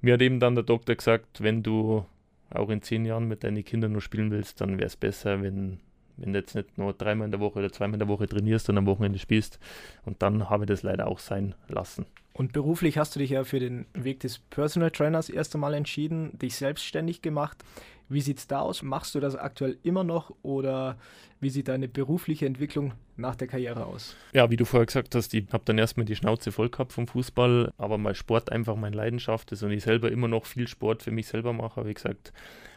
mir 0.01 0.15
hat 0.15 0.21
eben 0.21 0.39
dann 0.39 0.55
der 0.55 0.63
Doktor 0.63 0.95
gesagt, 0.95 1.41
wenn 1.41 1.63
du 1.63 2.05
auch 2.51 2.69
in 2.69 2.81
zehn 2.81 3.05
Jahren 3.05 3.27
mit 3.27 3.43
deinen 3.43 3.63
Kindern 3.63 3.91
nur 3.91 4.01
spielen 4.01 4.31
willst, 4.31 4.61
dann 4.61 4.77
wäre 4.77 4.87
es 4.87 4.95
besser, 4.95 5.41
wenn 5.41 5.79
wenn 6.17 6.33
du 6.33 6.39
jetzt 6.39 6.55
nicht 6.55 6.77
nur 6.77 6.93
dreimal 6.93 7.25
in 7.25 7.31
der 7.31 7.39
Woche 7.39 7.59
oder 7.59 7.71
zweimal 7.71 7.95
in 7.95 7.99
der 7.99 8.07
Woche 8.07 8.27
trainierst 8.27 8.69
und 8.69 8.77
am 8.77 8.85
Wochenende 8.85 9.19
spielst. 9.19 9.59
Und 10.05 10.21
dann 10.21 10.49
habe 10.49 10.65
ich 10.65 10.67
das 10.67 10.83
leider 10.83 11.07
auch 11.07 11.19
sein 11.19 11.55
lassen. 11.67 12.05
Und 12.33 12.53
beruflich 12.53 12.97
hast 12.97 13.15
du 13.15 13.19
dich 13.19 13.31
ja 13.31 13.43
für 13.43 13.59
den 13.59 13.85
Weg 13.93 14.21
des 14.21 14.39
Personal 14.39 14.91
Trainers 14.91 15.29
erst 15.29 15.53
einmal 15.55 15.73
entschieden, 15.73 16.37
dich 16.39 16.55
selbstständig 16.55 17.21
gemacht. 17.21 17.63
Wie 18.11 18.19
sieht 18.19 18.39
es 18.39 18.47
da 18.47 18.59
aus? 18.59 18.83
Machst 18.83 19.15
du 19.15 19.21
das 19.21 19.37
aktuell 19.37 19.77
immer 19.83 20.03
noch 20.03 20.35
oder 20.41 20.97
wie 21.39 21.49
sieht 21.49 21.69
deine 21.69 21.87
berufliche 21.87 22.45
Entwicklung 22.45 22.91
nach 23.15 23.37
der 23.37 23.47
Karriere 23.47 23.85
aus? 23.85 24.17
Ja, 24.33 24.49
wie 24.49 24.57
du 24.57 24.65
vorher 24.65 24.85
gesagt 24.85 25.15
hast, 25.15 25.33
ich 25.33 25.45
habe 25.53 25.63
dann 25.63 25.77
erstmal 25.77 26.05
die 26.05 26.17
Schnauze 26.17 26.51
voll 26.51 26.69
gehabt 26.69 26.91
vom 26.91 27.07
Fußball, 27.07 27.71
aber 27.77 27.97
mal 27.97 28.13
Sport 28.13 28.51
einfach 28.51 28.75
meine 28.75 28.97
Leidenschaft 28.97 29.53
ist 29.53 29.63
und 29.63 29.71
ich 29.71 29.83
selber 29.83 30.11
immer 30.11 30.27
noch 30.27 30.45
viel 30.45 30.67
Sport 30.67 31.03
für 31.03 31.11
mich 31.11 31.27
selber 31.27 31.53
mache, 31.53 31.77
habe 31.77 31.89
ich 31.89 31.95
gesagt, 31.95 32.33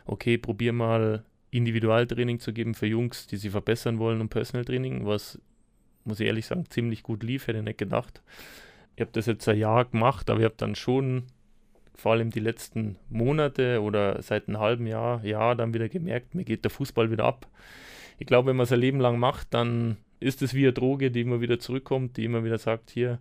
okay, 0.07 0.38
probier 0.38 0.73
mal 0.73 1.25
Individualtraining 1.51 2.38
zu 2.38 2.53
geben 2.53 2.75
für 2.75 2.87
Jungs, 2.87 3.27
die 3.27 3.37
sich 3.37 3.51
verbessern 3.51 3.99
wollen 3.99 4.20
und 4.20 4.29
Personal 4.29 4.64
Training, 4.64 5.05
was, 5.05 5.40
muss 6.05 6.20
ich 6.20 6.29
ehrlich 6.29 6.47
sagen, 6.47 6.70
ziemlich 6.70 7.03
gut 7.03 7.25
lief, 7.25 7.49
hätte 7.49 7.59
ich 7.59 7.64
nicht 7.64 7.79
gedacht. 7.79 8.23
Ich 8.94 9.01
habe 9.01 9.11
das 9.12 9.27
jetzt 9.27 9.49
ein 9.49 9.59
Jahr 9.59 9.85
gemacht, 9.85 10.31
aber 10.31 10.38
ich 10.38 10.44
habe 10.44 10.55
dann 10.57 10.77
schon 10.77 11.25
vor 11.94 12.12
allem 12.12 12.30
die 12.30 12.40
letzten 12.40 12.96
Monate 13.09 13.80
oder 13.83 14.20
seit 14.22 14.48
einem 14.48 14.59
halben 14.59 14.87
Jahr, 14.87 15.24
Jahr 15.24 15.54
dann 15.54 15.74
wieder 15.74 15.88
gemerkt, 15.88 16.35
mir 16.35 16.44
geht 16.44 16.64
der 16.64 16.70
Fußball 16.70 17.11
wieder 17.11 17.24
ab. 17.24 17.46
Ich 18.18 18.26
glaube, 18.26 18.50
wenn 18.50 18.57
man 18.57 18.64
es 18.64 18.72
ein 18.72 18.80
Leben 18.80 19.00
lang 19.00 19.18
macht, 19.18 19.54
dann 19.54 19.96
ist 20.20 20.42
es 20.42 20.54
wie 20.54 20.64
eine 20.64 20.72
Droge, 20.72 21.11
die 21.11 21.20
immer 21.20 21.40
wieder 21.40 21.59
zurückkommt, 21.59 22.16
die 22.16 22.24
immer 22.24 22.44
wieder 22.44 22.59
sagt, 22.59 22.90
hier, 22.90 23.18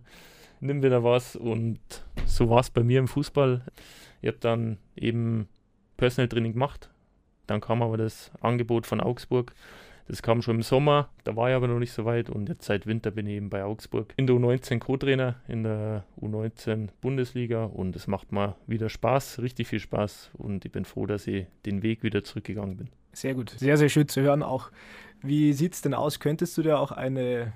nimm 0.60 0.82
wieder 0.82 1.04
was. 1.04 1.36
Und 1.36 1.78
so 2.26 2.48
war 2.50 2.60
es 2.60 2.70
bei 2.70 2.82
mir 2.82 2.98
im 2.98 3.08
Fußball. 3.08 3.62
Ich 4.22 4.28
habe 4.28 4.38
dann 4.40 4.78
eben 4.96 5.48
Personal 5.96 6.28
Training 6.28 6.54
gemacht, 6.54 6.90
dann 7.46 7.60
kam 7.60 7.82
aber 7.82 7.96
das 7.96 8.30
Angebot 8.40 8.86
von 8.86 9.00
Augsburg. 9.00 9.54
Das 10.06 10.20
kam 10.20 10.42
schon 10.42 10.56
im 10.56 10.62
Sommer, 10.62 11.08
da 11.24 11.34
war 11.34 11.48
ich 11.48 11.56
aber 11.56 11.66
noch 11.66 11.78
nicht 11.78 11.92
so 11.92 12.04
weit 12.04 12.28
und 12.28 12.50
jetzt 12.50 12.66
seit 12.66 12.86
Winter 12.86 13.10
bin 13.10 13.26
ich 13.26 13.36
eben 13.36 13.48
bei 13.48 13.64
Augsburg 13.64 14.12
in 14.16 14.26
der 14.26 14.36
U19 14.36 14.78
Co-Trainer 14.78 15.36
in 15.48 15.62
der 15.62 16.04
U19 16.20 16.88
Bundesliga 17.00 17.64
und 17.64 17.96
es 17.96 18.06
macht 18.06 18.30
mal 18.30 18.54
wieder 18.66 18.90
Spaß, 18.90 19.38
richtig 19.40 19.68
viel 19.68 19.80
Spaß 19.80 20.32
und 20.34 20.66
ich 20.66 20.72
bin 20.72 20.84
froh, 20.84 21.06
dass 21.06 21.26
ich 21.26 21.46
den 21.64 21.82
Weg 21.82 22.02
wieder 22.02 22.22
zurückgegangen 22.22 22.76
bin. 22.76 22.88
Sehr 23.14 23.32
gut, 23.32 23.50
sehr, 23.50 23.78
sehr 23.78 23.88
schön 23.88 24.06
zu 24.06 24.20
hören 24.20 24.42
auch. 24.42 24.70
Wie 25.22 25.54
sieht 25.54 25.72
es 25.72 25.80
denn 25.80 25.94
aus? 25.94 26.20
Könntest 26.20 26.58
du 26.58 26.62
dir 26.62 26.78
auch 26.78 26.92
eine 26.92 27.54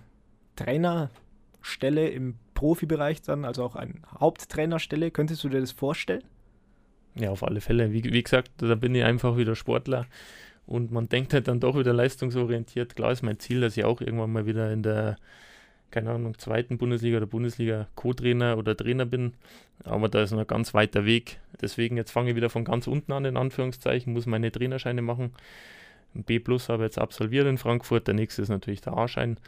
Trainerstelle 0.56 2.08
im 2.08 2.36
Profibereich 2.54 3.20
dann, 3.20 3.44
also 3.44 3.62
auch 3.62 3.76
eine 3.76 3.94
Haupttrainerstelle, 4.18 5.10
könntest 5.10 5.44
du 5.44 5.50
dir 5.50 5.60
das 5.60 5.72
vorstellen? 5.72 6.24
Ja, 7.14 7.30
auf 7.30 7.42
alle 7.42 7.60
Fälle. 7.60 7.92
Wie, 7.92 8.02
wie 8.04 8.22
gesagt, 8.22 8.50
da 8.58 8.74
bin 8.74 8.94
ich 8.94 9.04
einfach 9.04 9.36
wieder 9.36 9.54
Sportler 9.54 10.06
und 10.68 10.92
man 10.92 11.08
denkt 11.08 11.32
halt 11.32 11.48
dann 11.48 11.60
doch 11.60 11.76
wieder 11.78 11.94
leistungsorientiert. 11.94 12.94
Klar 12.94 13.12
ist 13.12 13.22
mein 13.22 13.38
Ziel, 13.38 13.62
dass 13.62 13.76
ich 13.76 13.84
auch 13.84 14.02
irgendwann 14.02 14.32
mal 14.32 14.46
wieder 14.46 14.70
in 14.70 14.82
der, 14.82 15.16
keine 15.90 16.10
Ahnung, 16.10 16.38
zweiten 16.38 16.76
Bundesliga 16.76 17.16
oder 17.16 17.26
Bundesliga 17.26 17.88
Co-Trainer 17.94 18.58
oder 18.58 18.76
Trainer 18.76 19.06
bin, 19.06 19.32
aber 19.84 20.10
da 20.10 20.22
ist 20.22 20.30
noch 20.30 20.40
ein 20.40 20.46
ganz 20.46 20.74
weiter 20.74 21.06
Weg. 21.06 21.40
Deswegen 21.60 21.96
jetzt 21.96 22.10
fange 22.10 22.30
ich 22.30 22.36
wieder 22.36 22.50
von 22.50 22.64
ganz 22.64 22.86
unten 22.86 23.12
an, 23.12 23.24
in 23.24 23.38
Anführungszeichen, 23.38 24.12
muss 24.12 24.26
meine 24.26 24.52
Trainerscheine 24.52 25.00
machen. 25.00 25.32
Ein 26.14 26.24
B 26.24 26.38
Plus 26.38 26.68
habe 26.68 26.82
ich 26.82 26.88
jetzt 26.88 26.98
absolviert 26.98 27.46
in 27.46 27.56
Frankfurt, 27.56 28.06
der 28.06 28.14
nächste 28.14 28.42
ist 28.42 28.50
natürlich 28.50 28.82
der 28.82 28.96
A-Schein. 28.96 29.38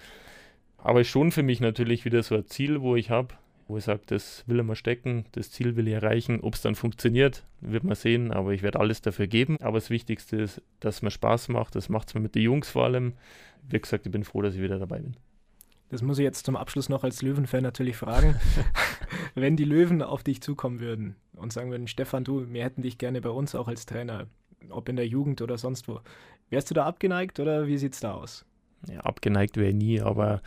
Aber 0.78 1.02
ist 1.02 1.08
schon 1.08 1.32
für 1.32 1.42
mich 1.42 1.60
natürlich 1.60 2.06
wieder 2.06 2.22
so 2.22 2.34
ein 2.34 2.46
Ziel, 2.46 2.80
wo 2.80 2.96
ich 2.96 3.10
habe, 3.10 3.34
wo 3.70 3.78
ich 3.78 3.84
sage, 3.84 4.02
das 4.06 4.44
will 4.46 4.58
er 4.58 4.64
mal 4.64 4.74
stecken, 4.74 5.24
das 5.32 5.50
Ziel 5.50 5.76
will 5.76 5.88
ich 5.88 5.94
erreichen. 5.94 6.40
Ob 6.40 6.54
es 6.54 6.62
dann 6.62 6.74
funktioniert, 6.74 7.44
wird 7.60 7.84
man 7.84 7.94
sehen, 7.94 8.32
aber 8.32 8.52
ich 8.52 8.62
werde 8.62 8.80
alles 8.80 9.00
dafür 9.00 9.26
geben. 9.26 9.56
Aber 9.60 9.78
das 9.78 9.90
Wichtigste 9.90 10.36
ist, 10.36 10.62
dass 10.80 11.02
mir 11.02 11.10
Spaß 11.10 11.48
macht. 11.48 11.74
Das 11.74 11.88
macht 11.88 12.08
es 12.08 12.14
mir 12.14 12.20
mit 12.20 12.34
den 12.34 12.42
Jungs 12.42 12.68
vor 12.68 12.84
allem. 12.84 13.14
Wie 13.68 13.80
gesagt, 13.80 14.06
ich 14.06 14.12
bin 14.12 14.24
froh, 14.24 14.42
dass 14.42 14.54
ich 14.54 14.60
wieder 14.60 14.78
dabei 14.78 14.98
bin. 14.98 15.16
Das 15.90 16.02
muss 16.02 16.18
ich 16.18 16.22
jetzt 16.22 16.46
zum 16.46 16.56
Abschluss 16.56 16.88
noch 16.88 17.02
als 17.02 17.20
Löwenfan 17.22 17.62
natürlich 17.62 17.96
fragen. 17.96 18.36
Wenn 19.34 19.56
die 19.56 19.64
Löwen 19.64 20.02
auf 20.02 20.22
dich 20.22 20.40
zukommen 20.40 20.78
würden 20.78 21.16
und 21.34 21.52
sagen 21.52 21.70
würden, 21.70 21.88
Stefan, 21.88 22.22
du, 22.22 22.52
wir 22.52 22.64
hätten 22.64 22.82
dich 22.82 22.98
gerne 22.98 23.20
bei 23.20 23.30
uns 23.30 23.54
auch 23.54 23.66
als 23.66 23.86
Trainer, 23.86 24.26
ob 24.68 24.88
in 24.88 24.96
der 24.96 25.06
Jugend 25.06 25.42
oder 25.42 25.58
sonst 25.58 25.88
wo. 25.88 26.00
Wärst 26.48 26.70
du 26.70 26.74
da 26.74 26.86
abgeneigt 26.86 27.40
oder 27.40 27.66
wie 27.66 27.76
sieht 27.76 27.94
es 27.94 28.00
da 28.00 28.14
aus? 28.14 28.44
Ja, 28.88 29.00
abgeneigt 29.00 29.56
wäre 29.56 29.74
nie, 29.74 30.00
aber 30.00 30.42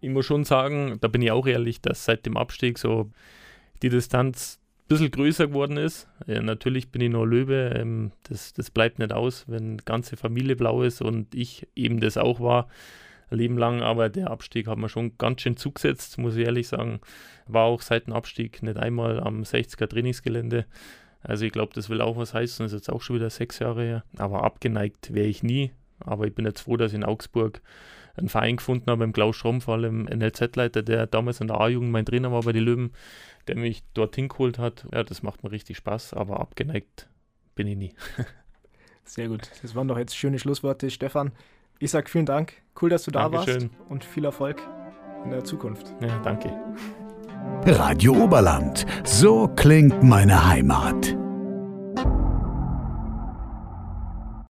ich 0.00 0.10
muss 0.10 0.26
schon 0.26 0.44
sagen, 0.44 0.98
da 1.00 1.08
bin 1.08 1.22
ich 1.22 1.30
auch 1.30 1.46
ehrlich, 1.46 1.80
dass 1.80 2.04
seit 2.04 2.26
dem 2.26 2.36
Abstieg 2.36 2.78
so 2.78 3.10
die 3.82 3.88
Distanz 3.88 4.58
ein 4.58 4.88
bisschen 4.88 5.10
größer 5.10 5.48
geworden 5.48 5.76
ist. 5.76 6.08
Ja, 6.26 6.42
natürlich 6.42 6.90
bin 6.90 7.02
ich 7.02 7.10
noch 7.10 7.24
Löwe, 7.24 7.72
ähm, 7.76 8.12
das, 8.24 8.52
das 8.52 8.70
bleibt 8.70 8.98
nicht 8.98 9.12
aus, 9.12 9.44
wenn 9.48 9.78
ganze 9.78 10.16
Familie 10.16 10.56
blau 10.56 10.82
ist 10.82 11.02
und 11.02 11.34
ich 11.34 11.68
eben 11.76 12.00
das 12.00 12.16
auch 12.16 12.40
war, 12.40 12.68
ein 13.30 13.38
Leben 13.38 13.58
lang, 13.58 13.82
aber 13.82 14.08
der 14.08 14.30
Abstieg 14.30 14.66
hat 14.66 14.78
mir 14.78 14.88
schon 14.88 15.16
ganz 15.16 15.42
schön 15.42 15.56
zugesetzt, 15.56 16.18
muss 16.18 16.36
ich 16.36 16.44
ehrlich 16.46 16.68
sagen. 16.68 17.00
War 17.46 17.64
auch 17.64 17.80
seit 17.80 18.06
dem 18.06 18.14
Abstieg 18.14 18.62
nicht 18.62 18.76
einmal 18.76 19.20
am 19.20 19.42
60er 19.42 19.86
Trainingsgelände. 19.86 20.66
Also 21.22 21.44
ich 21.44 21.52
glaube, 21.52 21.72
das 21.74 21.88
will 21.88 22.00
auch 22.00 22.16
was 22.16 22.34
heißen, 22.34 22.64
das 22.64 22.72
ist 22.72 22.80
jetzt 22.80 22.92
auch 22.92 23.02
schon 23.02 23.16
wieder 23.16 23.30
sechs 23.30 23.58
Jahre 23.58 23.82
her. 23.82 24.04
Aber 24.16 24.42
abgeneigt 24.42 25.14
wäre 25.14 25.28
ich 25.28 25.42
nie. 25.42 25.70
Aber 26.00 26.26
ich 26.26 26.34
bin 26.34 26.46
jetzt 26.46 26.62
froh, 26.62 26.76
dass 26.76 26.92
in 26.92 27.04
Augsburg 27.04 27.60
einen 28.20 28.28
Verein 28.28 28.56
gefunden 28.56 28.90
habe, 28.90 29.04
im 29.04 29.12
Klaus 29.12 29.36
Schromm, 29.36 29.60
vor 29.60 29.74
allem 29.74 30.04
NLZ-Leiter, 30.04 30.82
der 30.82 31.06
damals 31.06 31.40
in 31.40 31.48
der 31.48 31.60
A-Jugend 31.60 31.90
mein 31.90 32.06
Trainer 32.06 32.30
war 32.32 32.42
bei 32.42 32.52
den 32.52 32.64
Löwen, 32.64 32.92
der 33.48 33.56
mich 33.56 33.82
dorthin 33.94 34.28
geholt 34.28 34.58
hat. 34.58 34.86
Ja, 34.92 35.02
das 35.02 35.22
macht 35.22 35.42
mir 35.42 35.50
richtig 35.50 35.76
Spaß, 35.76 36.14
aber 36.14 36.40
abgeneigt 36.40 37.08
bin 37.54 37.66
ich 37.66 37.76
nie. 37.76 37.94
Sehr 39.04 39.28
gut. 39.28 39.50
Das 39.62 39.74
waren 39.74 39.88
doch 39.88 39.98
jetzt 39.98 40.16
schöne 40.16 40.38
Schlussworte, 40.38 40.90
Stefan. 40.90 41.32
Ich 41.78 41.90
sage 41.90 42.08
vielen 42.08 42.26
Dank. 42.26 42.54
Cool, 42.80 42.90
dass 42.90 43.04
du 43.04 43.10
da 43.10 43.28
Dankeschön. 43.28 43.70
warst 43.70 43.90
und 43.90 44.04
viel 44.04 44.24
Erfolg 44.24 44.62
in 45.24 45.30
der 45.30 45.44
Zukunft. 45.44 45.92
Ja, 46.00 46.18
danke. 46.20 46.52
Radio 47.64 48.12
Oberland. 48.24 48.86
So 49.04 49.48
klingt 49.48 50.02
meine 50.02 50.46
Heimat. 50.46 51.16